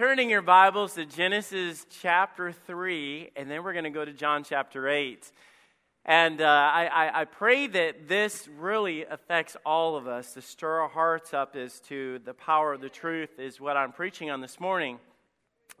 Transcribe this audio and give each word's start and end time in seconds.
Turning 0.00 0.30
your 0.30 0.40
Bibles 0.40 0.94
to 0.94 1.04
Genesis 1.04 1.84
chapter 2.00 2.52
3, 2.52 3.32
and 3.36 3.50
then 3.50 3.62
we're 3.62 3.74
going 3.74 3.84
to 3.84 3.90
go 3.90 4.02
to 4.02 4.14
John 4.14 4.42
chapter 4.42 4.88
8. 4.88 5.30
And 6.06 6.40
uh, 6.40 6.46
I, 6.46 6.86
I, 6.86 7.20
I, 7.20 7.24
pray 7.26 7.66
that 7.66 8.08
this 8.08 8.48
really 8.56 9.04
affects 9.04 9.58
all 9.66 9.96
of 9.96 10.08
us 10.08 10.32
to 10.32 10.40
stir 10.40 10.80
our 10.80 10.88
hearts 10.88 11.34
up 11.34 11.54
as 11.54 11.80
to 11.80 12.18
the 12.24 12.32
power 12.32 12.72
of 12.72 12.80
the 12.80 12.88
truth, 12.88 13.38
is 13.38 13.60
what 13.60 13.76
I'm 13.76 13.92
preaching 13.92 14.30
on 14.30 14.40
this 14.40 14.58
morning. 14.58 14.98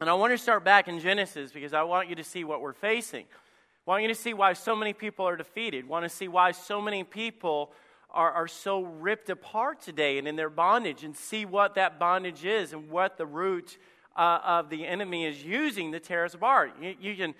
And 0.02 0.10
I 0.10 0.12
want 0.12 0.34
to 0.34 0.38
start 0.38 0.64
back 0.64 0.86
in 0.86 1.00
Genesis 1.00 1.50
because 1.50 1.72
I 1.72 1.84
want 1.84 2.10
you 2.10 2.16
to 2.16 2.24
see 2.24 2.44
what 2.44 2.60
we're 2.60 2.74
facing. 2.74 3.24
I 3.24 3.90
want 3.90 4.02
you 4.02 4.08
to 4.08 4.14
see 4.14 4.34
why 4.34 4.52
so 4.52 4.76
many 4.76 4.92
people 4.92 5.26
are 5.26 5.36
defeated. 5.36 5.86
I 5.86 5.88
want 5.88 6.02
to 6.02 6.10
see 6.10 6.28
why 6.28 6.50
so 6.50 6.82
many 6.82 7.04
people 7.04 7.72
are, 8.10 8.30
are 8.30 8.48
so 8.48 8.82
ripped 8.82 9.30
apart 9.30 9.80
today 9.80 10.18
and 10.18 10.28
in 10.28 10.36
their 10.36 10.50
bondage, 10.50 11.04
and 11.04 11.16
see 11.16 11.46
what 11.46 11.76
that 11.76 11.98
bondage 11.98 12.44
is 12.44 12.74
and 12.74 12.90
what 12.90 13.16
the 13.16 13.24
root 13.24 13.78
uh, 14.16 14.38
of 14.44 14.70
the 14.70 14.86
enemy 14.86 15.24
is 15.24 15.42
using 15.42 15.90
the 15.90 15.98
us 16.22 16.34
apart. 16.34 16.72
You, 16.80 16.94
you 17.00 17.16
can, 17.16 17.30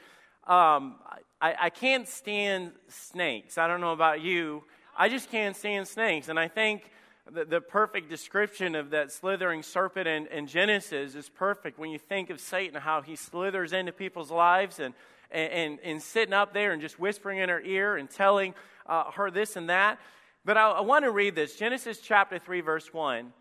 um, 0.46 0.96
I, 1.40 1.54
I 1.62 1.70
can't 1.70 2.06
stand 2.08 2.72
snakes. 2.88 3.58
I 3.58 3.66
don't 3.66 3.80
know 3.80 3.92
about 3.92 4.20
you. 4.20 4.64
I 4.96 5.08
just 5.08 5.30
can't 5.30 5.56
stand 5.56 5.88
snakes. 5.88 6.28
And 6.28 6.38
I 6.38 6.48
think 6.48 6.90
the, 7.30 7.44
the 7.44 7.60
perfect 7.60 8.08
description 8.08 8.74
of 8.74 8.90
that 8.90 9.12
slithering 9.12 9.62
serpent 9.62 10.06
in, 10.06 10.26
in, 10.26 10.46
Genesis 10.46 11.14
is 11.14 11.28
perfect 11.28 11.78
when 11.78 11.90
you 11.90 11.98
think 11.98 12.30
of 12.30 12.40
Satan, 12.40 12.80
how 12.80 13.02
he 13.02 13.16
slithers 13.16 13.72
into 13.72 13.92
people's 13.92 14.30
lives 14.30 14.78
and, 14.78 14.94
and, 15.30 15.52
and, 15.52 15.78
and 15.84 16.02
sitting 16.02 16.34
up 16.34 16.52
there 16.52 16.72
and 16.72 16.82
just 16.82 16.98
whispering 16.98 17.38
in 17.38 17.48
her 17.48 17.60
ear 17.60 17.96
and 17.96 18.10
telling 18.10 18.54
uh, 18.86 19.10
her 19.12 19.30
this 19.30 19.56
and 19.56 19.70
that. 19.70 19.98
But 20.44 20.56
I, 20.56 20.70
I 20.70 20.80
want 20.80 21.04
to 21.04 21.10
read 21.10 21.34
this 21.34 21.56
Genesis 21.56 22.00
chapter 22.00 22.38
3, 22.38 22.60
verse 22.60 22.92
1. 22.92 23.32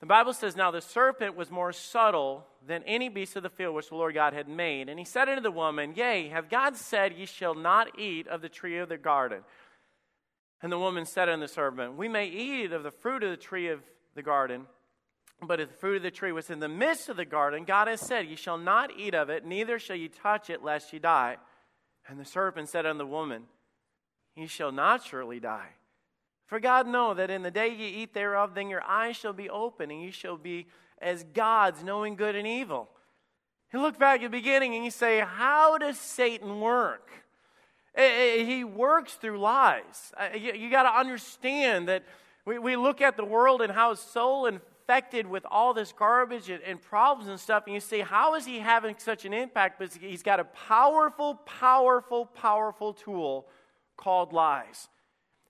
The 0.00 0.06
Bible 0.06 0.32
says, 0.32 0.56
Now 0.56 0.70
the 0.70 0.80
serpent 0.80 1.36
was 1.36 1.50
more 1.50 1.72
subtle 1.72 2.46
than 2.68 2.82
any 2.84 3.08
beast 3.08 3.34
of 3.34 3.42
the 3.42 3.50
field 3.50 3.74
which 3.74 3.88
the 3.88 3.96
Lord 3.96 4.14
God 4.14 4.34
had 4.34 4.48
made. 4.48 4.88
And 4.88 4.98
he 4.98 5.04
said 5.04 5.28
unto 5.28 5.42
the 5.42 5.50
woman, 5.50 5.94
Yea, 5.96 6.28
have 6.28 6.48
God 6.48 6.76
said, 6.76 7.14
Ye 7.14 7.26
shall 7.26 7.54
not 7.54 7.98
eat 7.98 8.28
of 8.28 8.42
the 8.42 8.48
tree 8.48 8.78
of 8.78 8.88
the 8.88 8.98
garden? 8.98 9.42
And 10.62 10.70
the 10.70 10.78
woman 10.78 11.06
said 11.06 11.28
unto 11.28 11.46
the 11.46 11.52
serpent, 11.52 11.96
We 11.96 12.08
may 12.08 12.26
eat 12.26 12.72
of 12.72 12.82
the 12.82 12.90
fruit 12.90 13.24
of 13.24 13.30
the 13.30 13.36
tree 13.36 13.68
of 13.68 13.80
the 14.14 14.22
garden, 14.22 14.66
but 15.40 15.60
if 15.60 15.68
the 15.68 15.74
fruit 15.74 15.96
of 15.96 16.02
the 16.02 16.10
tree 16.10 16.32
was 16.32 16.50
in 16.50 16.60
the 16.60 16.68
midst 16.68 17.08
of 17.08 17.16
the 17.16 17.24
garden, 17.24 17.64
God 17.64 17.88
has 17.88 18.00
said, 18.00 18.26
Ye 18.26 18.36
shall 18.36 18.58
not 18.58 18.90
eat 18.96 19.14
of 19.14 19.30
it, 19.30 19.44
neither 19.44 19.78
shall 19.78 19.96
ye 19.96 20.08
touch 20.08 20.50
it, 20.50 20.62
lest 20.62 20.92
ye 20.92 20.98
die. 20.98 21.36
And 22.06 22.20
the 22.20 22.24
serpent 22.24 22.68
said 22.68 22.86
unto 22.86 22.98
the 22.98 23.06
woman, 23.06 23.44
Ye 24.36 24.46
shall 24.46 24.72
not 24.72 25.04
surely 25.04 25.40
die. 25.40 25.70
For 26.46 26.60
God 26.60 26.86
know 26.86 27.14
that 27.14 27.30
in 27.30 27.42
the 27.42 27.50
day 27.50 27.68
ye 27.68 28.02
eat 28.02 28.14
thereof, 28.14 28.54
then 28.54 28.68
your 28.68 28.82
eyes 28.82 29.16
shall 29.16 29.32
be 29.32 29.50
open, 29.50 29.90
and 29.90 30.02
ye 30.02 30.10
shall 30.10 30.36
be 30.36 30.66
as 31.00 31.24
gods, 31.24 31.82
knowing 31.82 32.16
good 32.16 32.34
and 32.34 32.46
evil. 32.46 32.88
You 33.72 33.80
look 33.80 33.98
back 33.98 34.20
at 34.20 34.30
the 34.30 34.38
beginning 34.38 34.74
and 34.74 34.84
you 34.84 34.90
say, 34.90 35.20
How 35.20 35.78
does 35.78 35.98
Satan 35.98 36.60
work? 36.60 37.08
Eh, 37.94 38.02
eh, 38.02 38.44
he 38.44 38.64
works 38.64 39.14
through 39.14 39.40
lies. 39.40 40.12
You, 40.34 40.70
got 40.70 40.84
to 40.84 40.98
understand 40.98 41.88
that 41.88 42.04
we, 42.44 42.76
look 42.76 43.02
at 43.02 43.16
the 43.16 43.24
world 43.24 43.60
and 43.60 43.72
how 43.72 43.90
it's 43.90 44.00
so 44.00 44.46
infected 44.46 45.26
with 45.26 45.44
all 45.50 45.74
this 45.74 45.92
garbage 45.92 46.48
and, 46.48 46.62
and 46.62 46.80
problems 46.80 47.28
and 47.28 47.38
stuff, 47.38 47.64
and 47.66 47.74
you 47.74 47.80
say, 47.80 48.00
How 48.00 48.34
is 48.36 48.46
he 48.46 48.58
having 48.58 48.94
such 48.98 49.24
an 49.24 49.34
impact? 49.34 49.78
But 49.78 49.92
he's 49.94 50.22
got 50.22 50.40
a 50.40 50.44
powerful, 50.44 51.34
powerful, 51.44 52.26
powerful 52.26 52.94
tool 52.94 53.46
called 53.96 54.32
lies. 54.32 54.88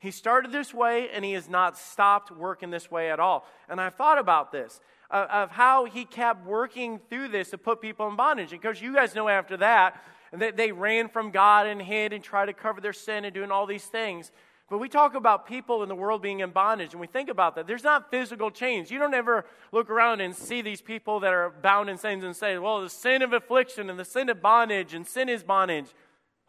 He 0.00 0.10
started 0.10 0.52
this 0.52 0.72
way 0.72 1.08
and 1.10 1.24
he 1.24 1.32
has 1.32 1.48
not 1.48 1.76
stopped 1.76 2.30
working 2.30 2.70
this 2.70 2.90
way 2.90 3.10
at 3.10 3.18
all. 3.18 3.44
And 3.68 3.80
I've 3.80 3.94
thought 3.94 4.18
about 4.18 4.52
this 4.52 4.80
of, 5.10 5.28
of 5.28 5.50
how 5.50 5.84
he 5.84 6.04
kept 6.04 6.46
working 6.46 7.00
through 7.08 7.28
this 7.28 7.50
to 7.50 7.58
put 7.58 7.80
people 7.80 8.08
in 8.08 8.16
bondage. 8.16 8.52
And 8.52 8.60
because 8.60 8.80
you 8.80 8.94
guys 8.94 9.14
know 9.14 9.28
after 9.28 9.56
that, 9.58 10.02
they, 10.32 10.50
they 10.50 10.72
ran 10.72 11.08
from 11.08 11.30
God 11.30 11.66
and 11.66 11.80
hid 11.80 12.12
and 12.12 12.22
tried 12.22 12.46
to 12.46 12.52
cover 12.52 12.80
their 12.80 12.92
sin 12.92 13.24
and 13.24 13.34
doing 13.34 13.50
all 13.50 13.66
these 13.66 13.84
things. 13.84 14.30
But 14.70 14.78
we 14.78 14.90
talk 14.90 15.14
about 15.14 15.46
people 15.46 15.82
in 15.82 15.88
the 15.88 15.94
world 15.94 16.20
being 16.20 16.40
in 16.40 16.50
bondage, 16.50 16.92
and 16.92 17.00
we 17.00 17.06
think 17.06 17.30
about 17.30 17.54
that. 17.54 17.66
There's 17.66 17.84
not 17.84 18.10
physical 18.10 18.50
change. 18.50 18.90
You 18.90 18.98
don't 18.98 19.14
ever 19.14 19.46
look 19.72 19.88
around 19.88 20.20
and 20.20 20.36
see 20.36 20.60
these 20.60 20.82
people 20.82 21.20
that 21.20 21.32
are 21.32 21.48
bound 21.62 21.88
in 21.88 21.96
sins 21.96 22.22
and 22.22 22.36
say, 22.36 22.58
well, 22.58 22.82
the 22.82 22.90
sin 22.90 23.22
of 23.22 23.32
affliction 23.32 23.88
and 23.88 23.98
the 23.98 24.04
sin 24.04 24.28
of 24.28 24.42
bondage 24.42 24.92
and 24.92 25.06
sin 25.06 25.30
is 25.30 25.42
bondage. 25.42 25.86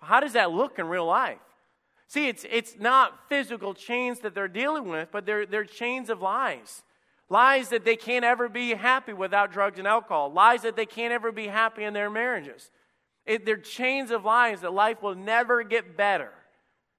How 0.01 0.19
does 0.19 0.33
that 0.33 0.51
look 0.51 0.79
in 0.79 0.87
real 0.87 1.05
life? 1.05 1.39
See, 2.07 2.27
it's, 2.27 2.45
it's 2.51 2.75
not 2.77 3.29
physical 3.29 3.73
chains 3.73 4.19
that 4.19 4.35
they're 4.35 4.47
dealing 4.49 4.89
with, 4.89 5.09
but 5.11 5.25
they're, 5.25 5.45
they're 5.45 5.63
chains 5.63 6.09
of 6.09 6.21
lies. 6.21 6.83
Lies 7.29 7.69
that 7.69 7.85
they 7.85 7.95
can't 7.95 8.25
ever 8.25 8.49
be 8.49 8.71
happy 8.73 9.13
without 9.13 9.51
drugs 9.51 9.77
and 9.77 9.87
alcohol. 9.87 10.31
Lies 10.31 10.63
that 10.63 10.75
they 10.75 10.85
can't 10.85 11.13
ever 11.13 11.31
be 11.31 11.47
happy 11.47 11.83
in 11.83 11.93
their 11.93 12.09
marriages. 12.09 12.71
It, 13.25 13.45
they're 13.45 13.57
chains 13.57 14.09
of 14.09 14.25
lies 14.25 14.61
that 14.61 14.73
life 14.73 15.03
will 15.03 15.15
never 15.15 15.63
get 15.63 15.95
better, 15.95 16.31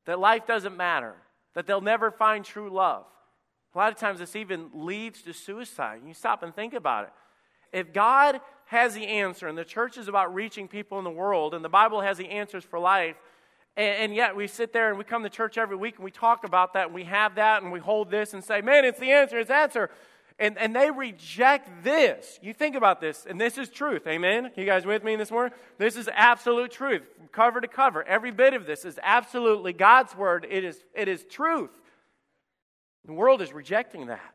that 0.07 0.21
life 0.21 0.47
doesn't 0.47 0.77
matter, 0.77 1.15
that 1.55 1.67
they'll 1.67 1.81
never 1.81 2.13
find 2.13 2.45
true 2.45 2.71
love. 2.71 3.05
A 3.75 3.79
lot 3.79 3.93
of 3.93 3.99
times 3.99 4.21
this 4.21 4.37
even 4.37 4.71
leads 4.73 5.23
to 5.23 5.33
suicide. 5.33 6.03
You 6.07 6.15
stop 6.15 6.43
and 6.45 6.55
think 6.55 6.75
about 6.75 7.05
it. 7.05 7.13
If 7.73 7.93
God 7.93 8.41
has 8.67 8.95
the 8.95 9.07
answer, 9.07 9.49
and 9.49 9.59
the 9.59 9.65
church 9.65 9.99
is 9.99 10.07
about 10.07 10.33
reaching 10.33 10.69
people 10.69 10.99
in 10.99 11.05
the 11.05 11.11
world, 11.11 11.55
and 11.55 11.65
the 11.65 11.69
Bible 11.69 12.01
has 12.01 12.19
the 12.19 12.29
answers 12.29 12.65
for 12.65 12.79
life, 12.79 13.17
and, 13.77 13.97
and, 13.97 14.15
yet 14.15 14.35
we 14.35 14.47
sit 14.47 14.73
there 14.73 14.89
and 14.89 14.99
we 14.99 15.05
come 15.05 15.23
to 15.23 15.31
church 15.31 15.57
every 15.57 15.77
week 15.77 15.97
and 15.97 16.05
we 16.05 16.11
talk 16.11 16.45
about 16.45 16.73
that 16.75 16.87
and 16.87 16.95
we 16.95 17.05
have 17.05 17.37
that 17.37 17.63
and 17.63 17.71
we 17.71 17.79
hold 17.79 18.11
this 18.11 18.35
and 18.35 18.43
say, 18.43 18.61
man, 18.61 18.85
it's 18.85 18.99
the 18.99 19.13
answer, 19.13 19.39
it's 19.39 19.49
the 19.49 19.55
answer. 19.55 19.91
And, 20.41 20.57
and 20.57 20.75
they 20.75 20.91
reject 20.91 21.85
this. 21.85 22.39
You 22.43 22.55
think 22.55 22.75
about 22.75 22.99
this, 22.99 23.27
and 23.29 23.39
this 23.39 23.59
is 23.59 23.69
truth. 23.69 24.07
Amen? 24.07 24.51
You 24.57 24.65
guys 24.65 24.87
with 24.87 25.05
me 25.05 25.15
this 25.17 25.31
morning? 25.31 25.53
This 25.77 25.97
is 25.97 26.09
absolute 26.13 26.71
truth, 26.71 27.03
cover 27.31 27.61
to 27.61 27.69
cover. 27.69 28.03
Every 28.03 28.31
bit 28.31 28.55
of 28.55 28.65
this 28.65 28.87
is 28.87 28.99
absolutely 29.03 29.75
God's 29.75 30.17
word. 30.17 30.47
It 30.51 30.65
is, 30.65 30.83
it 30.95 31.09
is 31.09 31.25
truth. 31.25 31.71
The 33.05 33.13
world 33.13 33.43
is 33.43 33.53
rejecting 33.53 34.07
that. 34.07 34.35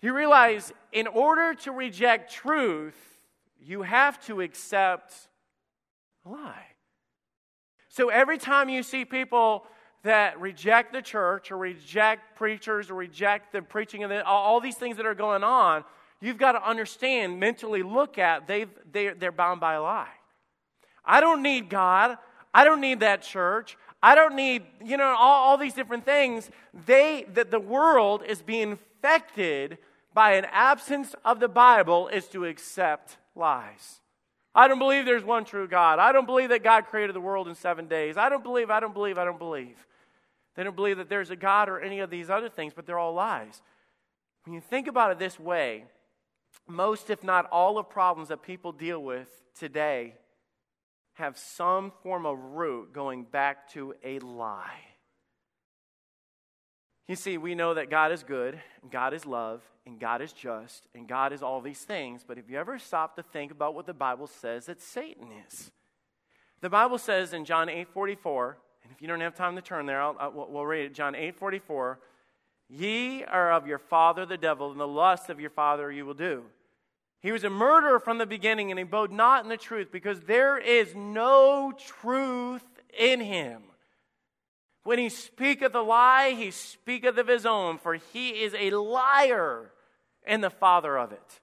Do 0.00 0.06
You 0.06 0.14
realize, 0.16 0.72
in 0.92 1.08
order 1.08 1.52
to 1.64 1.72
reject 1.72 2.32
truth, 2.32 2.94
you 3.60 3.82
have 3.82 4.24
to 4.26 4.40
accept 4.40 5.12
a 6.24 6.28
lie. 6.28 6.66
So 7.88 8.08
every 8.08 8.38
time 8.38 8.68
you 8.68 8.84
see 8.84 9.04
people 9.04 9.66
that 10.02 10.40
reject 10.40 10.92
the 10.92 11.02
church 11.02 11.50
or 11.50 11.58
reject 11.58 12.36
preachers 12.36 12.90
or 12.90 12.94
reject 12.94 13.52
the 13.52 13.62
preaching 13.62 14.02
of 14.02 14.10
the, 14.10 14.24
all 14.24 14.60
these 14.60 14.76
things 14.76 14.96
that 14.96 15.06
are 15.06 15.14
going 15.14 15.44
on, 15.44 15.84
you've 16.20 16.38
got 16.38 16.52
to 16.52 16.68
understand, 16.68 17.38
mentally 17.38 17.82
look 17.82 18.18
at, 18.18 18.46
they've, 18.46 18.70
they're, 18.92 19.14
they're 19.14 19.32
bound 19.32 19.60
by 19.60 19.74
a 19.74 19.82
lie. 19.82 20.08
I 21.04 21.20
don't 21.20 21.42
need 21.42 21.68
God. 21.68 22.18
I 22.52 22.64
don't 22.64 22.80
need 22.80 23.00
that 23.00 23.22
church. 23.22 23.76
I 24.02 24.14
don't 24.14 24.34
need, 24.34 24.62
you 24.82 24.96
know, 24.96 25.14
all, 25.18 25.50
all 25.50 25.58
these 25.58 25.74
different 25.74 26.04
things. 26.04 26.50
They, 26.86 27.26
that 27.34 27.50
the 27.50 27.60
world 27.60 28.22
is 28.26 28.42
being 28.42 28.78
infected 29.02 29.78
by 30.14 30.32
an 30.32 30.46
absence 30.50 31.14
of 31.24 31.40
the 31.40 31.48
Bible 31.48 32.08
is 32.08 32.26
to 32.28 32.44
accept 32.44 33.18
lies. 33.34 34.00
I 34.54 34.66
don't 34.66 34.78
believe 34.78 35.04
there's 35.04 35.24
one 35.24 35.44
true 35.44 35.68
God. 35.68 35.98
I 35.98 36.12
don't 36.12 36.26
believe 36.26 36.48
that 36.48 36.64
God 36.64 36.86
created 36.86 37.14
the 37.14 37.20
world 37.20 37.46
in 37.46 37.54
seven 37.54 37.86
days. 37.86 38.16
I 38.16 38.28
don't 38.28 38.42
believe, 38.42 38.70
I 38.70 38.80
don't 38.80 38.94
believe, 38.94 39.16
I 39.16 39.24
don't 39.24 39.38
believe. 39.38 39.86
They 40.56 40.64
don't 40.64 40.76
believe 40.76 40.98
that 40.98 41.08
there's 41.08 41.30
a 41.30 41.36
God 41.36 41.68
or 41.68 41.80
any 41.80 42.00
of 42.00 42.10
these 42.10 42.30
other 42.30 42.48
things, 42.48 42.72
but 42.74 42.86
they're 42.86 42.98
all 42.98 43.14
lies. 43.14 43.62
When 44.44 44.54
you 44.54 44.60
think 44.60 44.88
about 44.88 45.12
it 45.12 45.18
this 45.18 45.38
way, 45.38 45.84
most, 46.66 47.10
if 47.10 47.22
not 47.22 47.46
all, 47.50 47.78
of 47.78 47.88
problems 47.88 48.28
that 48.28 48.42
people 48.42 48.72
deal 48.72 49.02
with 49.02 49.28
today 49.58 50.14
have 51.14 51.36
some 51.36 51.92
form 52.02 52.26
of 52.26 52.38
root 52.38 52.92
going 52.92 53.24
back 53.24 53.70
to 53.72 53.94
a 54.02 54.18
lie. 54.20 54.80
You 57.06 57.16
see, 57.16 57.38
we 57.38 57.54
know 57.54 57.74
that 57.74 57.90
God 57.90 58.12
is 58.12 58.22
good, 58.22 58.60
and 58.82 58.90
God 58.90 59.12
is 59.12 59.26
love, 59.26 59.62
and 59.84 59.98
God 59.98 60.22
is 60.22 60.32
just, 60.32 60.86
and 60.94 61.08
God 61.08 61.32
is 61.32 61.42
all 61.42 61.60
these 61.60 61.80
things. 61.80 62.24
But 62.26 62.36
have 62.36 62.48
you 62.48 62.56
ever 62.56 62.78
stopped 62.78 63.16
to 63.16 63.22
think 63.22 63.50
about 63.50 63.74
what 63.74 63.86
the 63.86 63.92
Bible 63.92 64.28
says 64.28 64.66
that 64.66 64.80
Satan 64.80 65.28
is? 65.48 65.72
The 66.60 66.70
Bible 66.70 66.98
says 66.98 67.32
in 67.32 67.44
John 67.44 67.68
8 67.68 67.88
44, 67.88 68.58
and 68.90 68.96
if 68.96 69.02
you 69.02 69.06
don't 69.06 69.20
have 69.20 69.36
time 69.36 69.54
to 69.54 69.62
turn 69.62 69.86
there, 69.86 70.02
I'll, 70.02 70.16
I'll, 70.18 70.48
we'll 70.50 70.66
read 70.66 70.86
it. 70.86 70.94
John 70.94 71.14
8 71.14 71.36
44, 71.36 72.00
Ye 72.68 73.22
are 73.22 73.52
of 73.52 73.68
your 73.68 73.78
father 73.78 74.26
the 74.26 74.36
devil, 74.36 74.72
and 74.72 74.80
the 74.80 74.86
lust 74.86 75.30
of 75.30 75.38
your 75.38 75.50
father 75.50 75.92
you 75.92 76.04
will 76.04 76.14
do. 76.14 76.42
He 77.20 77.30
was 77.30 77.44
a 77.44 77.50
murderer 77.50 78.00
from 78.00 78.18
the 78.18 78.26
beginning, 78.26 78.72
and 78.72 78.78
he 78.78 78.82
abode 78.82 79.12
not 79.12 79.44
in 79.44 79.48
the 79.48 79.56
truth, 79.56 79.92
because 79.92 80.22
there 80.22 80.58
is 80.58 80.92
no 80.96 81.72
truth 81.78 82.64
in 82.98 83.20
him. 83.20 83.62
When 84.82 84.98
he 84.98 85.08
speaketh 85.08 85.72
a 85.76 85.82
lie, 85.82 86.30
he 86.30 86.50
speaketh 86.50 87.16
of 87.16 87.28
his 87.28 87.46
own, 87.46 87.78
for 87.78 87.94
he 87.94 88.30
is 88.30 88.54
a 88.58 88.70
liar 88.70 89.70
and 90.26 90.42
the 90.42 90.50
father 90.50 90.98
of 90.98 91.12
it. 91.12 91.40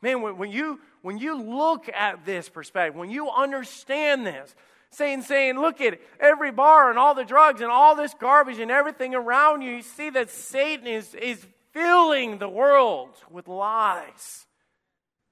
Man, 0.00 0.22
when 0.22 0.52
you, 0.52 0.78
when 1.00 1.18
you 1.18 1.40
look 1.40 1.88
at 1.88 2.24
this 2.24 2.48
perspective, 2.48 2.94
when 2.94 3.10
you 3.10 3.30
understand 3.30 4.24
this, 4.24 4.54
saying, 4.92 5.22
saying, 5.22 5.58
look 5.58 5.80
at 5.80 5.98
every 6.20 6.50
bar 6.50 6.90
and 6.90 6.98
all 6.98 7.14
the 7.14 7.24
drugs 7.24 7.60
and 7.60 7.70
all 7.70 7.96
this 7.96 8.14
garbage 8.14 8.58
and 8.58 8.70
everything 8.70 9.14
around 9.14 9.62
you, 9.62 9.72
you 9.72 9.82
see 9.82 10.10
that 10.10 10.30
Satan 10.30 10.86
is, 10.86 11.14
is 11.14 11.46
filling 11.72 12.38
the 12.38 12.48
world 12.48 13.10
with 13.30 13.48
lies. 13.48 14.46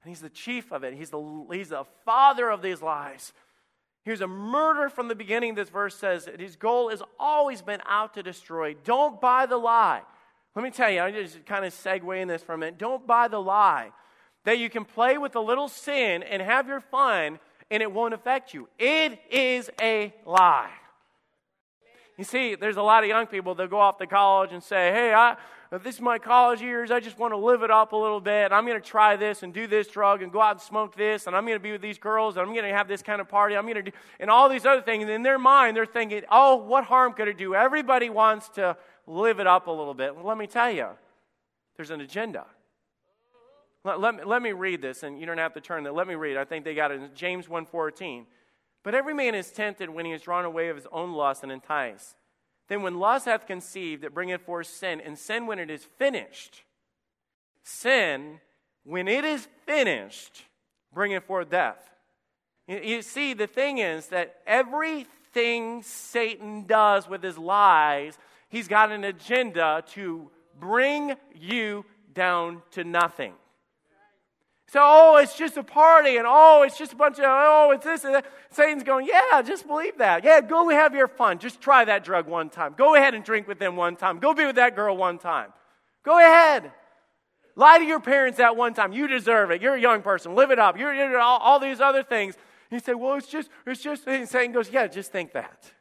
And 0.02 0.08
he's 0.10 0.20
the 0.20 0.30
chief 0.30 0.72
of 0.72 0.82
it. 0.82 0.94
He's 0.94 1.10
the, 1.10 1.46
he's 1.52 1.68
the 1.68 1.84
father 2.04 2.48
of 2.48 2.62
these 2.62 2.80
lies. 2.80 3.32
Here's 4.02 4.22
a 4.22 4.26
murder 4.26 4.88
from 4.88 5.08
the 5.08 5.14
beginning. 5.14 5.54
This 5.54 5.68
verse 5.68 5.94
says 5.94 6.28
his 6.38 6.56
goal 6.56 6.88
has 6.88 7.02
always 7.18 7.60
been 7.60 7.82
out 7.86 8.14
to 8.14 8.22
destroy. 8.22 8.74
Don't 8.82 9.20
buy 9.20 9.44
the 9.44 9.58
lie. 9.58 10.00
Let 10.56 10.62
me 10.62 10.70
tell 10.70 10.90
you, 10.90 11.02
I 11.02 11.10
just 11.10 11.44
kind 11.44 11.64
of 11.64 11.74
segue 11.74 12.20
in 12.20 12.28
this 12.28 12.42
for 12.42 12.54
a 12.54 12.58
minute. 12.58 12.78
Don't 12.78 13.06
buy 13.06 13.28
the 13.28 13.40
lie 13.40 13.92
that 14.44 14.58
you 14.58 14.70
can 14.70 14.84
play 14.86 15.18
with 15.18 15.36
a 15.36 15.40
little 15.40 15.68
sin 15.68 16.22
and 16.22 16.40
have 16.40 16.66
your 16.66 16.80
fun 16.80 17.38
and 17.70 17.82
it 17.82 17.90
won't 17.90 18.14
affect 18.14 18.52
you. 18.52 18.68
It 18.78 19.18
is 19.30 19.70
a 19.80 20.12
lie. 20.26 20.70
You 22.18 22.24
see, 22.24 22.54
there's 22.54 22.76
a 22.76 22.82
lot 22.82 23.02
of 23.02 23.08
young 23.08 23.26
people 23.26 23.54
that 23.54 23.70
go 23.70 23.78
off 23.78 23.96
to 23.98 24.06
college 24.06 24.52
and 24.52 24.62
say, 24.62 24.92
hey, 24.92 25.14
I, 25.14 25.36
this 25.82 25.94
is 25.94 26.00
my 26.00 26.18
college 26.18 26.60
years. 26.60 26.90
I 26.90 27.00
just 27.00 27.18
want 27.18 27.32
to 27.32 27.38
live 27.38 27.62
it 27.62 27.70
up 27.70 27.92
a 27.92 27.96
little 27.96 28.20
bit. 28.20 28.52
I'm 28.52 28.66
going 28.66 28.78
to 28.78 28.86
try 28.86 29.16
this 29.16 29.42
and 29.42 29.54
do 29.54 29.66
this 29.66 29.86
drug 29.88 30.20
and 30.20 30.30
go 30.30 30.42
out 30.42 30.56
and 30.56 30.60
smoke 30.60 30.96
this. 30.96 31.26
And 31.26 31.36
I'm 31.36 31.46
going 31.46 31.56
to 31.56 31.62
be 31.62 31.72
with 31.72 31.80
these 31.80 31.96
girls. 31.96 32.36
And 32.36 32.46
I'm 32.46 32.52
going 32.52 32.68
to 32.68 32.76
have 32.76 32.88
this 32.88 33.02
kind 33.02 33.20
of 33.20 33.28
party. 33.28 33.56
I'm 33.56 33.62
going 33.62 33.76
to 33.76 33.90
do, 33.90 33.92
and 34.18 34.28
all 34.28 34.48
these 34.48 34.66
other 34.66 34.82
things. 34.82 35.08
In 35.08 35.22
their 35.22 35.38
mind, 35.38 35.76
they're 35.76 35.86
thinking, 35.86 36.22
oh, 36.30 36.56
what 36.56 36.84
harm 36.84 37.14
could 37.14 37.28
it 37.28 37.38
do? 37.38 37.54
Everybody 37.54 38.10
wants 38.10 38.48
to 38.50 38.76
live 39.06 39.40
it 39.40 39.46
up 39.46 39.68
a 39.68 39.70
little 39.70 39.94
bit. 39.94 40.14
Well, 40.14 40.26
let 40.26 40.36
me 40.36 40.46
tell 40.46 40.70
you, 40.70 40.88
there's 41.76 41.90
an 41.90 42.00
agenda. 42.02 42.44
Let, 43.84 44.00
let, 44.00 44.14
me, 44.14 44.24
let 44.24 44.42
me 44.42 44.52
read 44.52 44.82
this, 44.82 45.02
and 45.02 45.18
you 45.18 45.26
don't 45.26 45.38
have 45.38 45.54
to 45.54 45.60
turn 45.60 45.84
there. 45.84 45.92
Let 45.92 46.06
me 46.06 46.14
read. 46.14 46.36
I 46.36 46.44
think 46.44 46.64
they 46.64 46.74
got 46.74 46.90
it 46.90 47.00
in 47.00 47.10
James 47.14 47.46
1.14. 47.46 48.24
But 48.82 48.94
every 48.94 49.14
man 49.14 49.34
is 49.34 49.50
tempted 49.50 49.90
when 49.90 50.06
he 50.06 50.12
is 50.12 50.22
drawn 50.22 50.44
away 50.44 50.68
of 50.68 50.76
his 50.76 50.86
own 50.92 51.12
lust 51.12 51.42
and 51.42 51.52
enticed. 51.52 52.16
Then 52.68 52.82
when 52.82 52.98
lust 52.98 53.24
hath 53.24 53.46
conceived, 53.46 54.04
it 54.04 54.14
bringeth 54.14 54.42
forth 54.42 54.66
sin, 54.66 55.00
and 55.00 55.18
sin 55.18 55.46
when 55.46 55.58
it 55.58 55.70
is 55.70 55.84
finished. 55.98 56.62
Sin, 57.62 58.40
when 58.84 59.08
it 59.08 59.24
is 59.24 59.48
finished, 59.66 60.44
bringeth 60.92 61.24
forth 61.24 61.50
death. 61.50 61.90
You, 62.68 62.80
you 62.80 63.02
see, 63.02 63.34
the 63.34 63.46
thing 63.46 63.78
is 63.78 64.06
that 64.08 64.36
everything 64.46 65.82
Satan 65.82 66.66
does 66.66 67.08
with 67.08 67.22
his 67.22 67.36
lies, 67.38 68.18
he's 68.48 68.68
got 68.68 68.92
an 68.92 69.04
agenda 69.04 69.82
to 69.92 70.30
bring 70.58 71.14
you 71.34 71.84
down 72.14 72.62
to 72.72 72.84
nothing. 72.84 73.34
So, 74.70 74.78
oh, 74.80 75.16
it's 75.16 75.36
just 75.36 75.56
a 75.56 75.64
party, 75.64 76.16
and 76.16 76.26
oh, 76.28 76.62
it's 76.62 76.78
just 76.78 76.92
a 76.92 76.96
bunch 76.96 77.18
of, 77.18 77.24
oh, 77.26 77.72
it's 77.74 77.84
this 77.84 78.04
and 78.04 78.14
that. 78.14 78.24
Satan's 78.52 78.84
going, 78.84 79.04
yeah, 79.04 79.42
just 79.42 79.66
believe 79.66 79.98
that. 79.98 80.22
Yeah, 80.22 80.40
go 80.40 80.68
have 80.68 80.94
your 80.94 81.08
fun. 81.08 81.40
Just 81.40 81.60
try 81.60 81.84
that 81.84 82.04
drug 82.04 82.28
one 82.28 82.50
time. 82.50 82.76
Go 82.78 82.94
ahead 82.94 83.14
and 83.14 83.24
drink 83.24 83.48
with 83.48 83.58
them 83.58 83.74
one 83.74 83.96
time. 83.96 84.20
Go 84.20 84.32
be 84.32 84.46
with 84.46 84.54
that 84.56 84.76
girl 84.76 84.96
one 84.96 85.18
time. 85.18 85.52
Go 86.04 86.16
ahead. 86.18 86.70
Lie 87.56 87.78
to 87.78 87.84
your 87.84 87.98
parents 87.98 88.38
that 88.38 88.56
one 88.56 88.72
time. 88.72 88.92
You 88.92 89.08
deserve 89.08 89.50
it. 89.50 89.60
You're 89.60 89.74
a 89.74 89.80
young 89.80 90.02
person. 90.02 90.36
Live 90.36 90.52
it 90.52 90.60
up. 90.60 90.78
You're, 90.78 90.94
you're 90.94 91.18
all, 91.18 91.38
all, 91.38 91.58
these 91.58 91.80
other 91.80 92.04
things. 92.04 92.36
You 92.70 92.78
say, 92.78 92.94
well, 92.94 93.16
it's 93.16 93.26
just, 93.26 93.50
it's 93.66 93.82
just, 93.82 94.06
and 94.06 94.28
Satan 94.28 94.52
goes, 94.52 94.70
yeah, 94.70 94.86
just 94.86 95.10
think 95.10 95.32
that. 95.32 95.72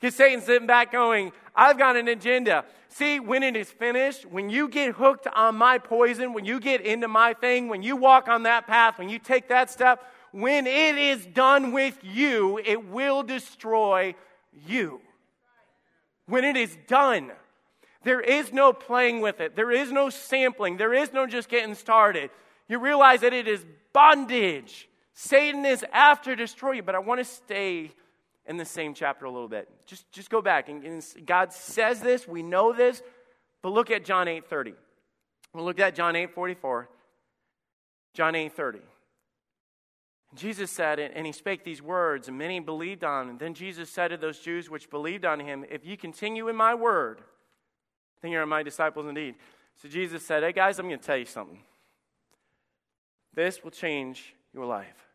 Because 0.00 0.14
Satan's 0.14 0.44
sitting 0.44 0.66
back 0.66 0.92
going, 0.92 1.32
I've 1.54 1.78
got 1.78 1.96
an 1.96 2.08
agenda. 2.08 2.64
See, 2.88 3.20
when 3.20 3.42
it 3.42 3.56
is 3.56 3.70
finished, 3.70 4.26
when 4.26 4.50
you 4.50 4.68
get 4.68 4.94
hooked 4.94 5.26
on 5.26 5.56
my 5.56 5.78
poison, 5.78 6.32
when 6.32 6.44
you 6.44 6.60
get 6.60 6.80
into 6.80 7.08
my 7.08 7.34
thing, 7.34 7.68
when 7.68 7.82
you 7.82 7.96
walk 7.96 8.28
on 8.28 8.44
that 8.44 8.66
path, 8.66 8.98
when 8.98 9.08
you 9.08 9.18
take 9.18 9.48
that 9.48 9.70
step, 9.70 10.02
when 10.32 10.66
it 10.66 10.96
is 10.96 11.24
done 11.26 11.72
with 11.72 11.98
you, 12.02 12.58
it 12.58 12.88
will 12.88 13.22
destroy 13.22 14.14
you. 14.66 15.00
When 16.26 16.44
it 16.44 16.56
is 16.56 16.76
done, 16.88 17.32
there 18.02 18.20
is 18.20 18.52
no 18.52 18.72
playing 18.72 19.20
with 19.20 19.40
it, 19.40 19.56
there 19.56 19.70
is 19.70 19.90
no 19.90 20.10
sampling, 20.10 20.76
there 20.76 20.94
is 20.94 21.12
no 21.12 21.26
just 21.26 21.48
getting 21.48 21.74
started. 21.74 22.30
You 22.68 22.78
realize 22.78 23.20
that 23.20 23.32
it 23.32 23.48
is 23.48 23.64
bondage. 23.92 24.88
Satan 25.14 25.64
is 25.64 25.84
after 25.92 26.36
destroy 26.36 26.72
you, 26.72 26.82
but 26.82 26.94
I 26.94 26.98
want 26.98 27.20
to 27.20 27.24
stay 27.24 27.92
in 28.46 28.56
the 28.56 28.64
same 28.64 28.94
chapter 28.94 29.24
a 29.24 29.30
little 29.30 29.48
bit. 29.48 29.68
Just, 29.86 30.10
just 30.12 30.30
go 30.30 30.40
back. 30.40 30.68
And, 30.68 30.84
and 30.84 31.04
God 31.24 31.52
says 31.52 32.00
this, 32.00 32.28
we 32.28 32.42
know 32.42 32.72
this, 32.72 33.02
but 33.62 33.72
look 33.72 33.90
at 33.90 34.04
John 34.04 34.28
8 34.28 34.46
30. 34.46 34.74
We'll 35.52 35.64
look 35.64 35.80
at 35.80 35.94
John 35.94 36.16
8 36.16 36.32
44. 36.32 36.88
John 38.14 38.34
8 38.34 38.52
30. 38.52 38.78
Jesus 40.34 40.70
said, 40.70 40.98
it, 40.98 41.12
and 41.14 41.24
he 41.24 41.32
spake 41.32 41.64
these 41.64 41.80
words, 41.80 42.28
and 42.28 42.36
many 42.36 42.60
believed 42.60 43.04
on 43.04 43.30
him. 43.30 43.38
Then 43.38 43.54
Jesus 43.54 43.88
said 43.88 44.08
to 44.08 44.16
those 44.16 44.38
Jews 44.38 44.68
which 44.68 44.90
believed 44.90 45.24
on 45.24 45.40
him, 45.40 45.64
If 45.70 45.84
ye 45.84 45.96
continue 45.96 46.48
in 46.48 46.56
my 46.56 46.74
word, 46.74 47.22
then 48.20 48.32
you 48.32 48.38
are 48.38 48.46
my 48.46 48.62
disciples 48.62 49.06
indeed. 49.06 49.36
So 49.80 49.88
Jesus 49.88 50.24
said, 50.24 50.42
Hey 50.42 50.52
guys, 50.52 50.78
I'm 50.78 50.88
going 50.88 50.98
to 50.98 51.04
tell 51.04 51.16
you 51.16 51.24
something. 51.24 51.60
This 53.34 53.62
will 53.62 53.70
change 53.70 54.34
your 54.52 54.66
life. 54.66 55.05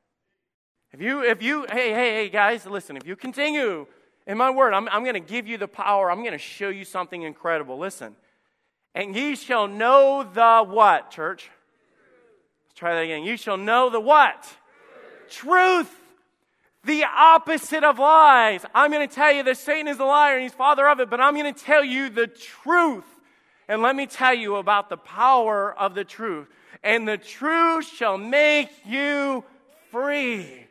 If 0.93 1.01
you, 1.01 1.23
if 1.23 1.41
you, 1.41 1.65
hey, 1.71 1.93
hey, 1.93 2.13
hey, 2.13 2.29
guys, 2.29 2.65
listen, 2.65 2.97
if 2.97 3.07
you 3.07 3.15
continue 3.15 3.87
in 4.27 4.37
my 4.37 4.49
word, 4.49 4.73
I'm, 4.73 4.89
I'm 4.89 5.03
going 5.03 5.13
to 5.13 5.21
give 5.21 5.47
you 5.47 5.57
the 5.57 5.67
power. 5.67 6.11
I'm 6.11 6.19
going 6.19 6.33
to 6.33 6.37
show 6.37 6.67
you 6.69 6.83
something 6.83 7.21
incredible. 7.21 7.77
Listen. 7.77 8.15
And 8.93 9.15
ye 9.15 9.35
shall 9.35 9.69
know 9.69 10.27
the 10.33 10.63
what, 10.63 11.11
church? 11.11 11.49
Let's 12.65 12.77
try 12.77 12.95
that 12.95 13.01
again. 13.01 13.23
You 13.23 13.37
shall 13.37 13.55
know 13.55 13.89
the 13.89 14.01
what? 14.01 14.43
Truth. 15.29 15.87
Truth. 15.87 15.97
The 16.83 17.05
opposite 17.05 17.85
of 17.85 17.99
lies. 17.99 18.65
I'm 18.75 18.91
going 18.91 19.07
to 19.07 19.13
tell 19.13 19.31
you 19.31 19.43
that 19.43 19.57
Satan 19.57 19.87
is 19.87 19.99
a 19.99 20.03
liar 20.03 20.33
and 20.33 20.43
he's 20.43 20.53
father 20.53 20.89
of 20.89 20.99
it, 20.99 21.09
but 21.09 21.21
I'm 21.21 21.35
going 21.35 21.53
to 21.53 21.63
tell 21.63 21.85
you 21.85 22.09
the 22.09 22.27
truth. 22.27 23.05
And 23.69 23.81
let 23.81 23.95
me 23.95 24.07
tell 24.07 24.33
you 24.33 24.57
about 24.57 24.89
the 24.89 24.97
power 24.97 25.73
of 25.73 25.95
the 25.95 26.03
truth. 26.03 26.47
And 26.83 27.07
the 27.07 27.17
truth 27.17 27.85
shall 27.85 28.17
make 28.17 28.69
you 28.85 29.45
free 29.91 30.65